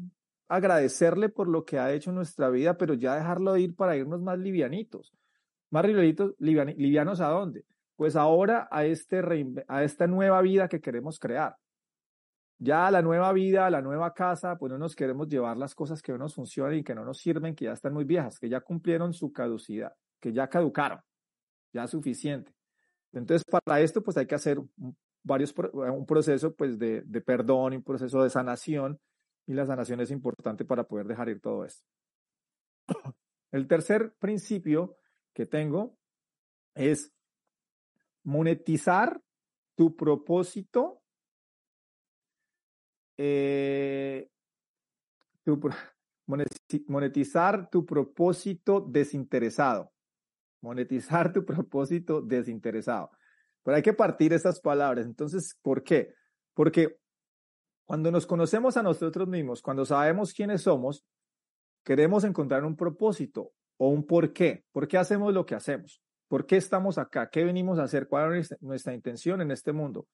[0.47, 4.21] agradecerle por lo que ha hecho en nuestra vida, pero ya dejarlo ir para irnos
[4.21, 5.13] más livianitos.
[5.69, 7.65] Más livianitos, livianos a dónde?
[8.01, 9.21] pues ahora a, este
[9.67, 11.55] a esta nueva vida que queremos crear.
[12.63, 16.11] Ya la nueva vida, la nueva casa, pues no nos queremos llevar las cosas que
[16.11, 18.61] no nos funcionan y que no nos sirven, que ya están muy viejas, que ya
[18.61, 21.01] cumplieron su caducidad, que ya caducaron,
[21.73, 22.53] ya suficiente.
[23.13, 24.59] Entonces, para esto, pues hay que hacer
[25.23, 28.99] varios, un proceso pues de, de perdón, un proceso de sanación,
[29.47, 31.83] y la sanación es importante para poder dejar ir todo esto.
[33.51, 34.97] El tercer principio
[35.33, 35.97] que tengo
[36.75, 37.11] es
[38.23, 39.19] monetizar
[39.75, 41.00] tu propósito,
[43.17, 44.29] eh,
[46.87, 49.91] monetizar tu propósito desinteresado.
[50.61, 53.11] Monetizar tu propósito desinteresado.
[53.63, 55.05] Pero hay que partir esas palabras.
[55.05, 56.13] Entonces, ¿por qué?
[56.53, 56.97] Porque
[57.85, 61.03] cuando nos conocemos a nosotros mismos, cuando sabemos quiénes somos,
[61.83, 64.63] queremos encontrar un propósito o un por qué.
[64.71, 66.01] ¿Por qué hacemos lo que hacemos?
[66.27, 67.29] ¿Por qué estamos acá?
[67.29, 68.07] ¿Qué venimos a hacer?
[68.07, 70.07] ¿Cuál es nuestra intención en este mundo?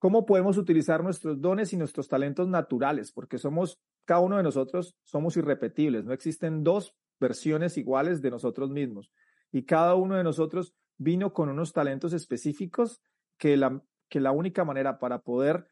[0.00, 3.12] ¿Cómo podemos utilizar nuestros dones y nuestros talentos naturales?
[3.12, 6.06] Porque somos, cada uno de nosotros somos irrepetibles.
[6.06, 9.12] No existen dos versiones iguales de nosotros mismos.
[9.52, 13.02] Y cada uno de nosotros vino con unos talentos específicos
[13.36, 15.66] que la, que la única manera para poder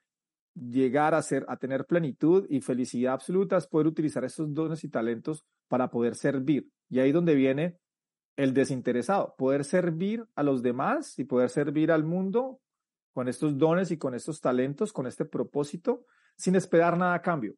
[0.55, 4.91] llegar a, ser, a tener plenitud y felicidad absoluta es poder utilizar esos dones y
[4.91, 6.69] talentos para poder servir.
[6.91, 7.79] Y ahí donde viene
[8.37, 12.61] el desinteresado, poder servir a los demás y poder servir al mundo
[13.19, 16.05] con estos dones y con estos talentos, con este propósito,
[16.37, 17.57] sin esperar nada a cambio.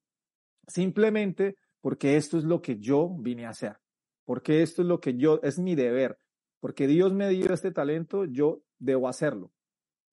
[0.67, 3.77] Simplemente porque esto es lo que yo vine a hacer,
[4.25, 6.17] porque esto es lo que yo, es mi deber,
[6.61, 9.53] porque Dios me dio este talento, yo debo hacerlo.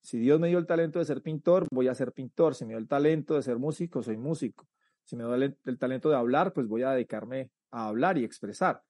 [0.02, 2.54] Si Dios me dio el talento de ser pintor, voy a ser pintor.
[2.54, 4.68] Si me dio el talento de ser músico, soy músico.
[5.06, 8.26] Si me dio el, el talento de hablar, pues voy a dedicarme a hablar y
[8.26, 8.84] expresar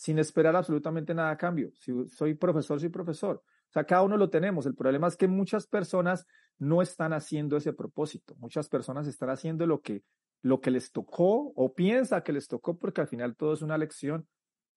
[0.00, 1.72] sin esperar absolutamente nada a cambio.
[1.74, 3.36] Si soy profesor, soy profesor.
[3.36, 4.64] O sea, cada uno lo tenemos.
[4.64, 8.34] El problema es que muchas personas no están haciendo ese propósito.
[8.38, 10.02] Muchas personas están haciendo lo que,
[10.40, 13.76] lo que les tocó o piensa que les tocó porque al final todo es una
[13.76, 14.26] lección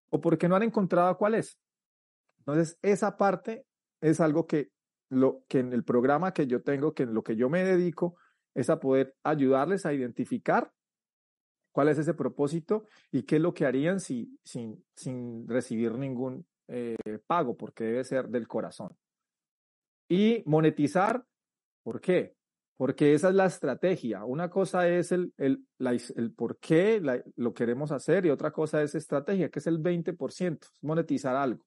[0.10, 1.58] o porque no han encontrado cuál es.
[2.40, 3.66] Entonces, esa parte
[4.02, 4.72] es algo que,
[5.08, 8.18] lo, que en el programa que yo tengo, que en lo que yo me dedico,
[8.56, 10.70] es a poder ayudarles a identificar
[11.74, 16.46] cuál es ese propósito y qué es lo que harían si, sin, sin recibir ningún
[16.70, 16.96] eh,
[17.28, 18.96] pago, porque debe ser del corazón.
[20.08, 21.26] Y monetizar,
[21.84, 22.36] ¿por qué?
[22.78, 24.24] Porque esa es la estrategia.
[24.24, 25.66] Una cosa es el, el,
[26.36, 27.02] por qué
[27.36, 31.66] lo queremos hacer y otra cosa es estrategia, que es el 20%, monetizar algo.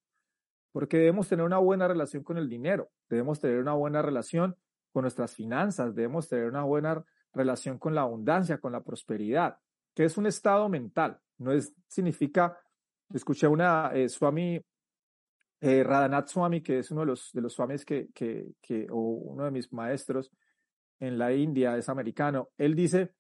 [0.72, 4.56] Porque debemos tener una buena relación con el dinero, debemos tener una buena relación
[4.92, 9.58] con nuestras finanzas, debemos tener una buena relación con la abundancia, con la prosperidad,
[9.96, 12.60] que es un estado mental, no es, significa,
[13.14, 14.60] escuché una eh, Swami,
[15.62, 18.98] eh, Radhanath Swami, que es uno de los, de los Swamis que, que, que, o
[18.98, 20.30] uno de mis maestros
[21.00, 23.14] en la India, es americano, él dice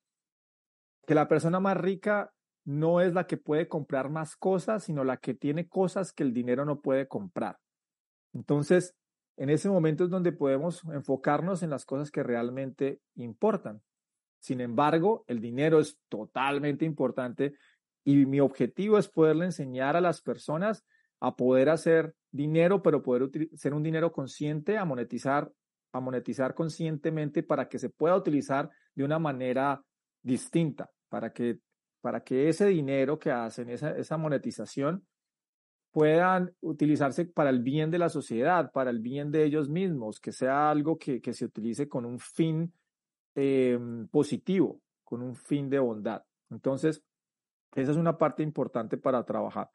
[1.06, 2.30] que la persona más rica
[2.66, 6.34] no es la que puede comprar más cosas, sino la que tiene cosas que el
[6.34, 7.58] dinero no puede comprar.
[8.34, 8.94] Entonces,
[9.38, 13.80] en ese momento es donde podemos enfocarnos en las cosas que realmente importan.
[14.46, 17.54] Sin embargo, el dinero es totalmente importante
[18.04, 20.84] y mi objetivo es poderle enseñar a las personas
[21.18, 25.50] a poder hacer dinero, pero poder ser un dinero consciente, a monetizar,
[25.92, 29.82] a monetizar conscientemente para que se pueda utilizar de una manera
[30.22, 31.58] distinta, para que,
[32.00, 35.04] para que ese dinero que hacen, esa, esa monetización,
[35.90, 40.30] puedan utilizarse para el bien de la sociedad, para el bien de ellos mismos, que
[40.30, 42.72] sea algo que, que se utilice con un fin
[43.36, 43.78] eh,
[44.10, 46.22] positivo, con un fin de bondad.
[46.50, 47.04] Entonces,
[47.74, 49.70] esa es una parte importante para trabajar.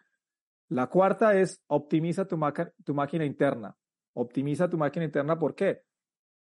[0.69, 2.39] La cuarta es optimiza tu,
[2.83, 3.77] tu máquina interna.
[4.13, 5.83] Optimiza tu máquina interna, ¿por qué?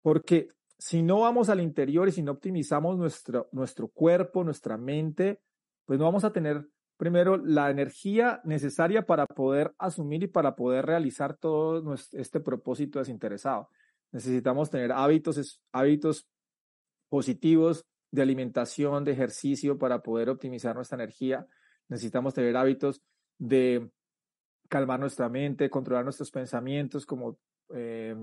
[0.01, 5.41] Porque si no vamos al interior y si no optimizamos nuestro, nuestro cuerpo, nuestra mente,
[5.85, 10.85] pues no vamos a tener primero la energía necesaria para poder asumir y para poder
[10.85, 13.69] realizar todo este propósito desinteresado.
[14.11, 16.27] Necesitamos tener hábitos, hábitos
[17.11, 21.45] positivos de alimentación, de ejercicio para poder optimizar nuestra energía.
[21.89, 23.01] Necesitamos tener hábitos
[23.37, 23.91] de
[24.69, 27.37] calmar nuestra mente, controlar nuestros pensamientos, como
[27.75, 28.15] eh,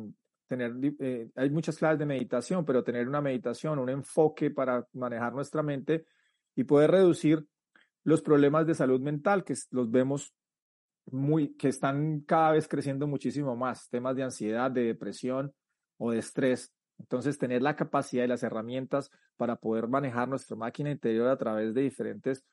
[0.47, 5.35] tener, eh, hay muchas claves de meditación, pero tener una meditación, un enfoque para manejar
[5.35, 6.07] nuestra mente
[6.57, 7.47] y poder reducir
[8.05, 10.35] los problemas de salud mental que los vemos
[11.11, 15.53] muy, que están cada vez creciendo muchísimo más, temas de ansiedad, de depresión
[15.99, 16.73] o de estrés.
[16.99, 21.75] Entonces, tener la capacidad y las herramientas para poder manejar nuestra máquina interior a través
[21.75, 22.45] de diferentes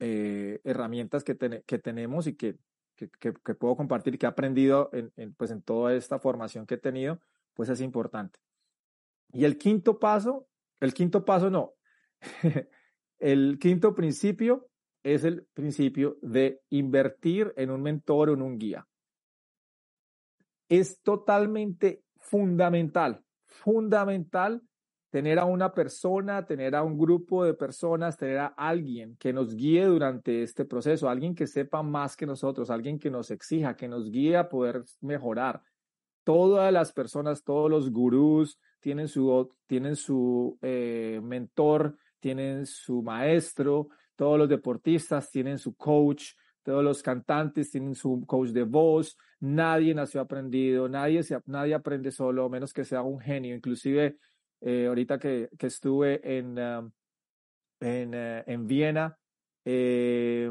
[0.00, 2.56] eh, herramientas que, que tenemos y que,
[2.96, 6.74] que, puedo compartir y que he aprendido en, en, pues en toda esta formación que
[6.74, 7.20] he tenido,
[7.54, 8.38] pues es importante.
[9.32, 10.48] Y el quinto paso,
[10.80, 11.74] el quinto paso no,
[13.18, 14.68] el quinto principio
[15.02, 18.86] es el principio de invertir en un mentor o en un guía.
[20.68, 24.62] Es totalmente fundamental fundamental
[25.10, 29.54] tener a una persona, tener a un grupo de personas, tener a alguien que nos
[29.54, 33.88] guíe durante este proceso, alguien que sepa más que nosotros, alguien que nos exija, que
[33.88, 35.62] nos guíe a poder mejorar.
[36.24, 43.88] Todas las personas, todos los gurús tienen su, tienen su eh, mentor, tienen su maestro,
[44.14, 46.32] todos los deportistas tienen su coach,
[46.68, 52.50] todos los cantantes tienen su coach de voz, nadie nació aprendido, nadie, nadie aprende solo,
[52.50, 53.56] menos que sea un genio.
[53.56, 54.18] Inclusive,
[54.60, 56.58] eh, ahorita que, que, estuve en,
[57.80, 59.16] en, uh, en, Viena,
[59.64, 60.50] eh,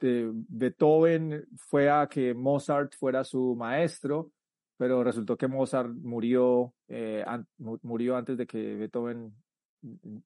[0.00, 4.32] Beethoven fue a que Mozart fuera su maestro,
[4.78, 7.26] pero resultó que Mozart murió, eh,
[7.58, 9.34] murió antes de que Beethoven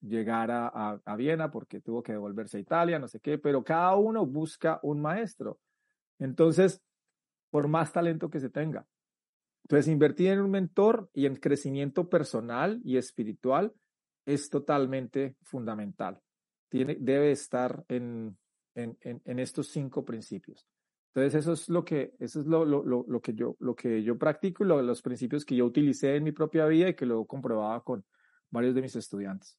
[0.02, 3.96] llegar a, a, Viena porque tuvo que devolverse a Italia, no sé qué, pero cada
[3.96, 5.58] uno busca un maestro.
[6.18, 6.82] Entonces,
[7.50, 8.86] por más talento que se tenga.
[9.64, 13.72] Entonces, invertir en un mentor y en crecimiento personal y espiritual
[14.26, 16.20] es totalmente fundamental.
[16.68, 18.36] Tiene, debe estar en,
[18.74, 20.66] en, en, estos cinco principios.
[21.14, 24.18] Entonces, eso es lo que, eso es lo, lo, lo, que, yo, lo que yo
[24.18, 27.82] practico y los principios que yo utilicé en mi propia vida y que luego comprobaba
[27.82, 28.04] con,
[28.50, 29.58] varios de mis estudiantes.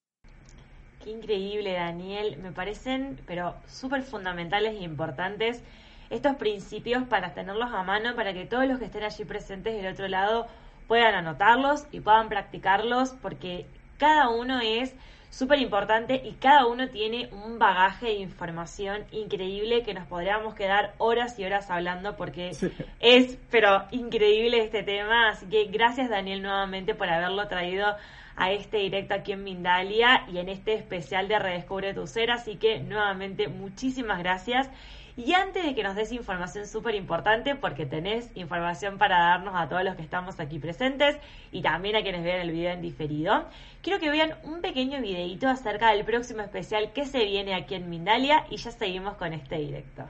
[1.03, 2.37] Qué increíble, Daniel.
[2.37, 5.63] Me parecen, pero súper fundamentales e importantes
[6.09, 9.91] estos principios para tenerlos a mano, para que todos los que estén allí presentes del
[9.91, 10.47] otro lado
[10.87, 13.65] puedan anotarlos y puedan practicarlos, porque
[13.97, 14.95] cada uno es
[15.29, 20.93] súper importante y cada uno tiene un bagaje de información increíble que nos podríamos quedar
[20.97, 22.51] horas y horas hablando porque
[22.99, 25.29] es, pero increíble este tema.
[25.29, 27.95] Así que gracias Daniel nuevamente por haberlo traído
[28.37, 32.31] a este directo aquí en Mindalia y en este especial de Redescubre tu Ser.
[32.31, 34.69] Así que nuevamente muchísimas gracias.
[35.17, 39.67] Y antes de que nos des información súper importante, porque tenés información para darnos a
[39.67, 41.17] todos los que estamos aquí presentes
[41.51, 43.45] y también a quienes vean el video en diferido,
[43.81, 47.89] quiero que vean un pequeño videito acerca del próximo especial que se viene aquí en
[47.89, 50.03] Mindalia y ya seguimos con este directo.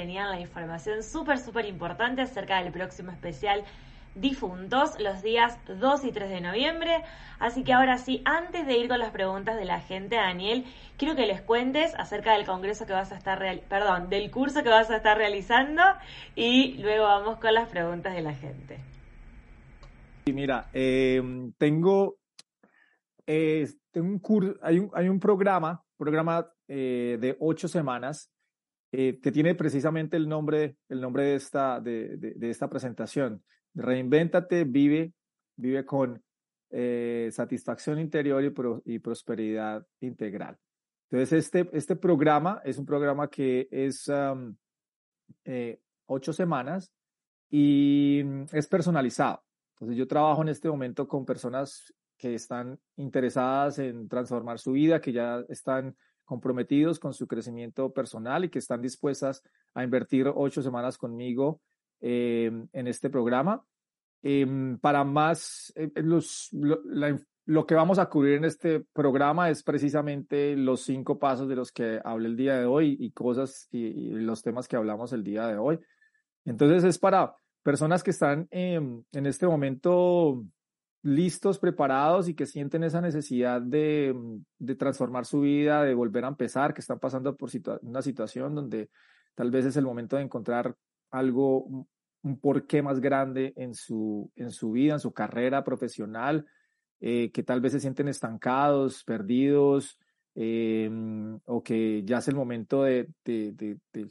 [0.00, 3.64] Tenían la información súper, súper importante acerca del próximo especial
[4.14, 7.02] difuntos los días 2 y 3 de noviembre.
[7.38, 10.64] Así que ahora sí, antes de ir con las preguntas de la gente, Daniel,
[10.96, 14.62] quiero que les cuentes acerca del congreso que vas a estar, real perdón, del curso
[14.62, 15.82] que vas a estar realizando
[16.34, 18.78] y luego vamos con las preguntas de la gente.
[20.24, 22.16] Sí, mira, em, tengo,
[23.26, 28.30] tengo un curso, hay un, hay un programa, programa eh, de ocho semanas
[28.92, 33.42] eh, que tiene precisamente el nombre, el nombre de, esta, de, de esta presentación.
[33.74, 35.12] Reinvéntate, vive,
[35.56, 36.22] vive con
[36.72, 38.44] eh, satisfacción interior
[38.84, 40.56] y, prosperidad integral.
[41.10, 44.08] Entonces, este, este programa es un programa que es
[45.44, 46.92] eh, ocho semanas
[47.50, 49.42] y mm, es personalizado.
[49.74, 55.00] Entonces, yo trabajo en este momento con personas que están interesadas en transformar su vida,
[55.00, 55.96] que ya están
[56.30, 59.42] comprometidos con su crecimiento personal y que están dispuestas
[59.74, 61.60] a invertir ocho semanas conmigo
[62.00, 63.62] Em, en este programa.
[64.22, 70.56] Em, para más, eh, los, lo, que vamos a cubrir en este programa es precisamente
[70.56, 74.42] los cinco pasos de los que hablé el día de hoy y cosas y, los
[74.42, 75.78] temas que hablamos el día de hoy.
[76.46, 80.42] Entonces es para personas que están en este momento
[81.02, 84.14] listos, preparados y que sienten esa necesidad de,
[84.58, 87.50] de, transformar su vida, de volver a empezar, que están pasando por
[87.82, 88.90] una situación donde
[89.34, 90.76] tal vez es el momento de encontrar
[91.10, 91.86] algo,
[92.22, 96.46] un porqué más grande en su, en su vida, en su carrera profesional,
[97.00, 99.98] eh, que tal vez se sienten estancados, perdidos,
[100.34, 104.08] em, o que ya es el momento de, de, de,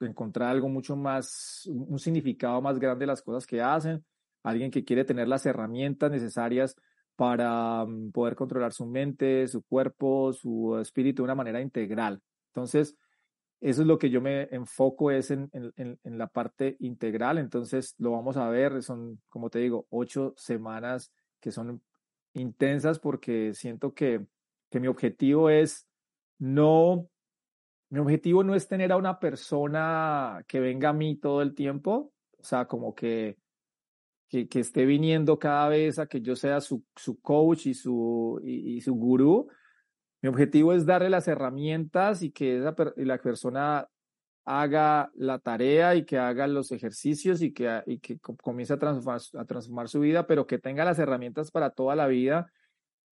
[0.00, 4.04] encontrar algo mucho más, un significado más grande de las cosas que hacen,
[4.42, 6.76] alguien que quiere tener las herramientas necesarias
[7.16, 12.22] para mm, poder controlar su mente, su cuerpo, su espíritu de una manera integral.
[12.48, 12.96] Entonces,
[13.60, 15.50] eso es lo que yo me enfoco es en,
[16.04, 17.36] la parte integral.
[17.36, 18.82] Entonces lo vamos a ver.
[18.82, 21.82] Son, como te digo, ocho semanas que son
[22.32, 24.26] intensas porque siento que,
[24.70, 25.86] que mi objetivo es
[26.38, 27.10] no,
[27.90, 32.12] mi objetivo no es tener a una persona que venga a mí todo el tiempo.
[32.38, 33.36] O sea, como que,
[34.30, 38.76] que, esté viniendo cada vez a que yo sea su, su coach y su, y,
[38.76, 39.48] y su gurú,
[40.22, 43.88] mi objetivo es darle las herramientas y que esa la persona
[44.44, 49.20] haga la tarea y que haga los ejercicios y que, y que comience a transformar,
[49.38, 52.50] a transformar su vida, pero que tenga las herramientas para toda la vida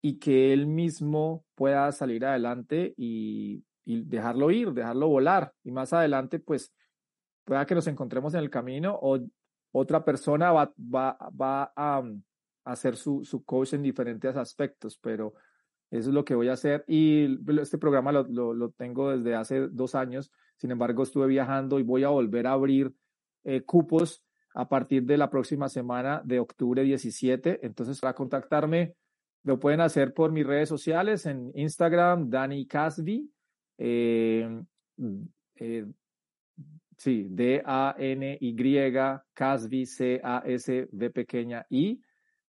[0.01, 5.53] y que él mismo pueda salir adelante y, y dejarlo ir, dejarlo volar.
[5.63, 6.73] Y más adelante, pues,
[7.45, 9.19] pueda que nos encontremos en el camino o
[9.71, 12.03] otra persona va, va, va a, a
[12.65, 15.33] hacer su, su coach en diferentes aspectos, pero
[15.89, 19.67] eso es lo que voy a hacer y este programa lo, lo, tengo desde hace
[19.69, 20.31] dos años.
[20.57, 22.93] Sin embargo, estuve viajando y voy a volver a abrir
[23.45, 27.65] eh, cupos a partir de la próxima semana de octubre 17.
[27.65, 28.95] Entonces, para contactarme,
[29.43, 33.31] lo pueden hacer por mis redes sociales en Instagram, Dani Casby.
[33.77, 34.61] Eh,
[35.55, 35.85] eh,
[36.97, 38.93] sí, D-A-N-Y,
[39.33, 42.01] Casby, C-A-S-B pequeña I.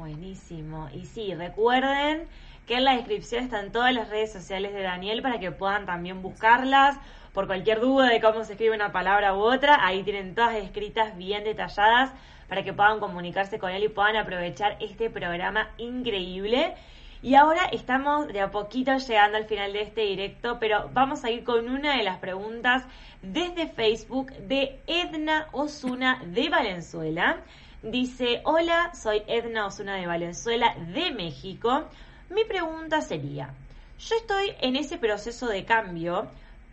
[0.00, 0.88] Buenísimo.
[0.94, 2.26] Y sí, recuerden
[2.66, 6.22] que en la descripción están todas las redes sociales de Daniel para que puedan también
[6.22, 6.98] buscarlas.
[7.34, 11.18] Por cualquier duda de cómo se escribe una palabra u otra, ahí tienen todas escritas
[11.18, 12.14] bien detalladas
[12.48, 16.76] para que puedan comunicarse con él y puedan aprovechar este programa increíble.
[17.20, 21.30] Y ahora estamos de a poquito llegando al final de este directo, pero vamos a
[21.30, 22.86] ir con una de las preguntas
[23.20, 27.44] desde Facebook de Edna Osuna de Valenzuela.
[27.82, 31.88] Dice, hola, soy Edna Osuna de Valenzuela de México.
[32.28, 33.54] Mi pregunta sería,
[33.98, 36.26] yo estoy en ese proceso de cambio,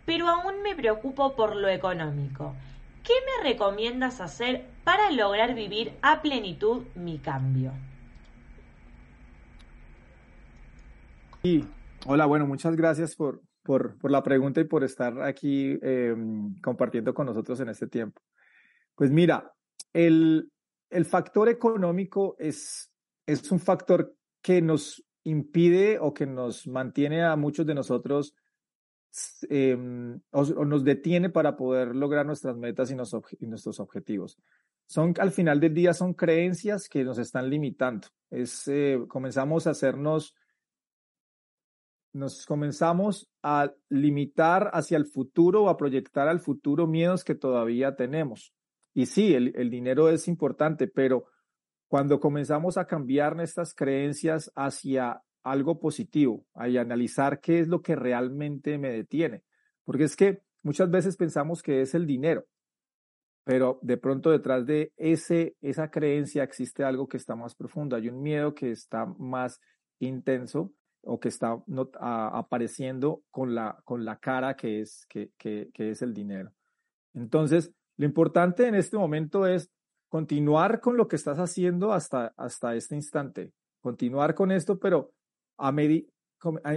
[0.04, 2.54] pero aún me preocupo por lo económico.
[3.02, 7.72] ¿Qué me recomiendas hacer para lograr vivir a plenitud mi cambio?
[12.04, 17.14] hola, bueno, muchas gracias por, por, por la pregunta y por estar aquí em, compartiendo
[17.14, 18.20] con nosotros en este tiempo.
[18.94, 19.50] Pues mira,
[19.94, 20.50] el,
[20.90, 22.90] el factor económico es,
[23.26, 28.34] es un factor que nos impide o que nos mantiene a muchos de nosotros
[29.48, 34.38] em, o, nos detiene para poder lograr nuestras metas y, nuestros objetivos.
[34.86, 38.08] Son, al final del día, son creencias que nos están limitando.
[38.30, 40.34] Es, eh, comenzamos a hacernos,
[42.14, 47.96] nos comenzamos a limitar hacia el futuro o a proyectar al futuro miedos que todavía
[47.96, 48.54] tenemos.
[48.98, 51.26] Y sí, el, el dinero es importante, pero
[51.86, 57.94] cuando comenzamos a cambiar nuestras creencias hacia algo positivo, a analizar qué es lo que
[57.94, 59.44] realmente me detiene.
[59.84, 62.46] Porque es que muchas veces pensamos que es el dinero,
[63.44, 67.94] pero de pronto detrás de ese, esa creencia existe algo que está más profundo.
[67.94, 69.60] Hay un miedo que está más
[70.00, 70.72] intenso
[71.02, 71.62] o que está
[72.02, 76.50] apareciendo con la, con la cara que es, que, que, que es el dinero.
[77.14, 79.70] Entonces, lo importante en este momento es
[80.08, 85.12] continuar con lo que estás haciendo hasta, hasta este instante, continuar con esto, pero
[85.58, 85.74] a,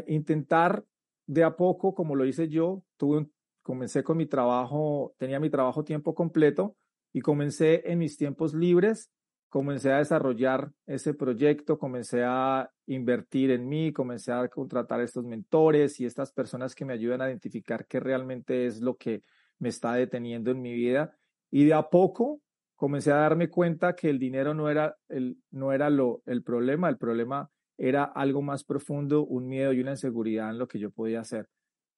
[0.08, 0.84] intentar
[1.28, 3.28] de a poco, como lo hice yo, tuve
[3.62, 6.76] comencé con mi trabajo, tenía mi trabajo tiempo completo
[7.14, 9.12] y comencé en mis tiempos libres,
[9.50, 15.26] comencé a desarrollar ese proyecto, comencé a invertir en mí, comencé a contratar a estos
[15.26, 19.22] mentores y estas personas que me ayudan a identificar qué realmente es lo que
[19.62, 21.16] me está deteniendo en mi vida.
[21.52, 22.42] Y de a poco
[22.76, 26.90] comencé a darme cuenta que el dinero no era el, no era lo, el problema,
[26.90, 30.90] el problema era algo más profundo, un miedo y una inseguridad en lo que yo
[30.90, 31.48] podía hacer.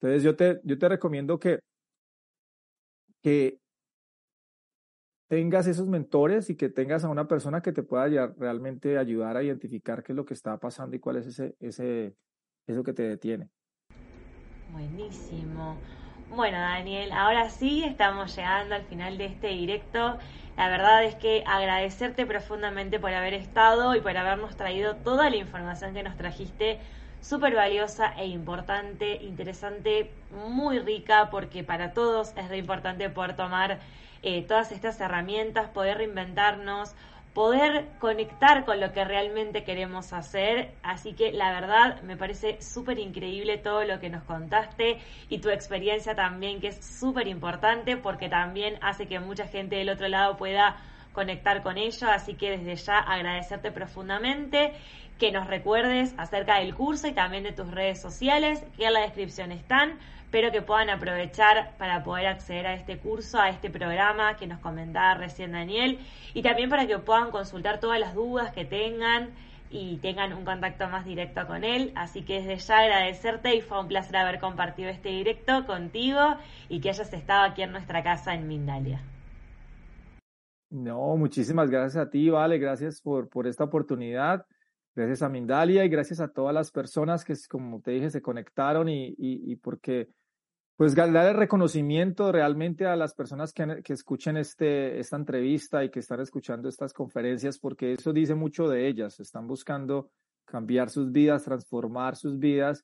[0.01, 1.59] Entonces yo te, yo te recomiendo que,
[3.21, 3.59] que
[5.29, 9.43] tengas esos mentores y que tengas a una persona que te pueda realmente ayudar a
[9.43, 12.15] identificar qué es lo que está pasando y cuál es ese, ese,
[12.67, 13.49] eso que te detiene.
[14.73, 15.77] Buenísimo.
[16.29, 20.17] Bueno, Daniel, ahora sí estamos llegando al final de este directo.
[20.57, 25.35] La verdad es que agradecerte profundamente por haber estado y por habernos traído toda la
[25.37, 26.79] información que nos trajiste,
[27.19, 33.79] súper valiosa e importante, interesante, muy rica, porque para todos es re importante poder tomar
[34.23, 36.95] eh, todas estas herramientas, poder reinventarnos,
[37.33, 40.75] poder conectar con lo que realmente queremos hacer.
[40.83, 45.49] Así que la verdad me parece súper increíble todo lo que nos contaste y tu
[45.49, 50.37] experiencia también, que es súper importante porque también hace que mucha gente del otro lado
[50.37, 50.77] pueda
[51.13, 52.09] conectar con ello.
[52.09, 54.73] Así que desde ya agradecerte profundamente
[55.17, 59.01] que nos recuerdes acerca del curso y también de tus redes sociales, que en la
[59.01, 59.99] descripción están
[60.33, 64.57] Espero que puedan aprovechar para poder acceder a este curso, a este programa que nos
[64.61, 65.99] comentaba recién Daniel,
[66.33, 69.29] y también para que puedan consultar todas las dudas que tengan
[69.69, 71.91] y tengan un contacto más directo con él.
[71.93, 76.37] Así que desde ya agradecerte y fue un placer haber compartido este directo contigo
[76.67, 79.03] y que hayas estado aquí en nuestra casa en Mindalia.
[80.73, 84.43] No, muchísimas gracias a ti, Vale, gracias por, por esta oportunidad.
[84.95, 88.89] Gracias a Mindalia y gracias a todas las personas que, como te dije, se conectaron
[88.89, 90.09] y, y, porque
[90.75, 95.91] pues dar el reconocimiento realmente a las personas que, que escuchen este, esta entrevista y
[95.91, 100.09] que están escuchando estas conferencias, porque eso dice mucho de ellas, están buscando
[100.43, 102.83] cambiar sus vidas, transformar sus vidas,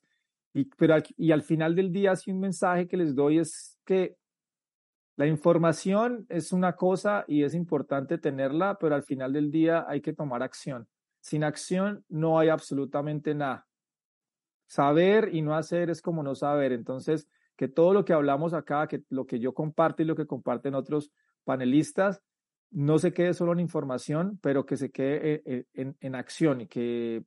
[0.54, 4.14] y, pero y al final del día, sí un mensaje que les doy es que
[5.20, 10.00] la información es una cosa y es importante tenerla, pero al final del día hay
[10.00, 10.88] que tomar acción.
[11.20, 13.68] Sin acción no hay absolutamente nada.
[14.66, 16.72] Saber y no hacer es como no saber.
[16.72, 20.26] Entonces, que todo lo que hablamos acá, que lo que yo comparto y lo que
[20.26, 21.12] comparten otros
[21.44, 22.22] panelistas,
[22.70, 26.66] no se quede solo en información, pero que se quede eh, eh, en, acción y
[26.66, 27.24] que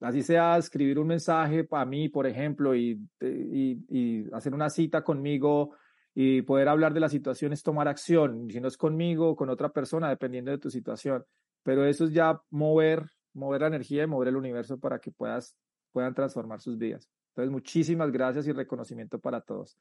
[0.00, 5.76] así sea escribir un mensaje para mí, por ejemplo, y, y, hacer una cita conmigo
[6.14, 9.70] y poder hablar de la situación es tomar acción, si no es conmigo con otra
[9.70, 11.24] persona, dependiendo de tu situación.
[11.64, 15.56] Pero eso es ya mover, mover la energía y mover el universo para que puedas,
[15.92, 17.10] puedan transformar sus vidas.
[17.30, 19.76] Entonces, muchísimas gracias y reconocimiento para todos.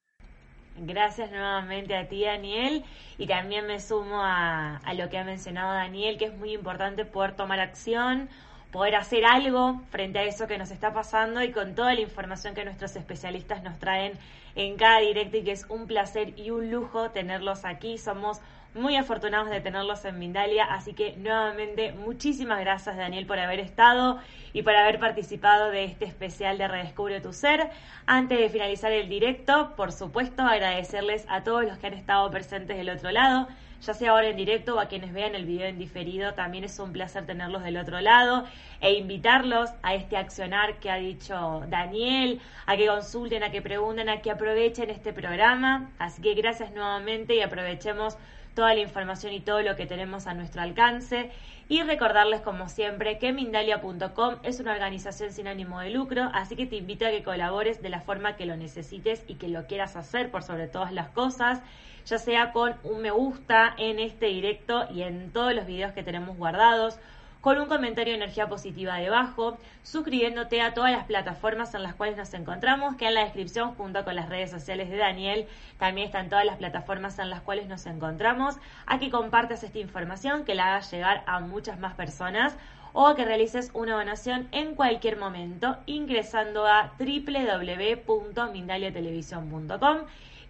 [0.79, 2.83] Gracias nuevamente a ti, Daniel.
[3.19, 7.05] Y también me sumo a, a, lo que ha mencionado Daniel, que es muy importante
[7.05, 8.27] poder tomar acción,
[8.73, 12.55] poder hacer algo frente a eso que nos está pasando y con toda la información
[12.55, 14.13] que nuestros especialistas nos traen
[14.55, 17.99] en cada directo y que es un placer y un lujo tenerlos aquí.
[17.99, 18.41] Somos
[18.73, 24.17] muy afortunados de tenerlos en Mindalia, así que nuevamente muchísimas gracias Daniel por haber estado
[24.53, 27.69] y por haber participado de este especial de Redescubre tu Ser.
[28.07, 32.75] Antes de finalizar el directo, por supuesto agradecerles a todos los que han estado presentes
[32.75, 33.47] del otro lado,
[33.85, 36.79] ya sea ahora en directo o a quienes vean el video en diferido, también es
[36.79, 38.45] un placer tenerlos del otro lado
[38.79, 44.09] e invitarlos a este accionar que ha dicho Daniel, a que consulten, a que pregunten,
[44.09, 45.91] a que aprovechen este programa.
[45.99, 48.17] Así que gracias nuevamente y aprovechemos
[48.53, 51.31] toda la información y todo lo que tenemos a nuestro alcance.
[51.69, 56.65] Y recordarles, como siempre, que Mindalia.com es una organización sin ánimo de lucro, así que
[56.65, 59.95] te invito a que colabores de la forma que lo necesites y que lo quieras
[59.95, 61.61] hacer por sobre todas las cosas,
[62.05, 66.03] ya sea con un me gusta en este directo y en todos los videos que
[66.03, 66.99] tenemos guardados
[67.43, 72.15] con un comentario de energía positiva debajo, suscribiéndote a todas las plataformas en las cuales
[72.15, 75.45] nos encontramos, que en la descripción junto con las redes sociales de Daniel
[75.77, 80.45] también están todas las plataformas en las cuales nos encontramos, a que compartas esta información,
[80.45, 82.55] que la hagas llegar a muchas más personas
[82.93, 89.97] o a que realices una donación en cualquier momento ingresando a www.mindaliatelevisión.com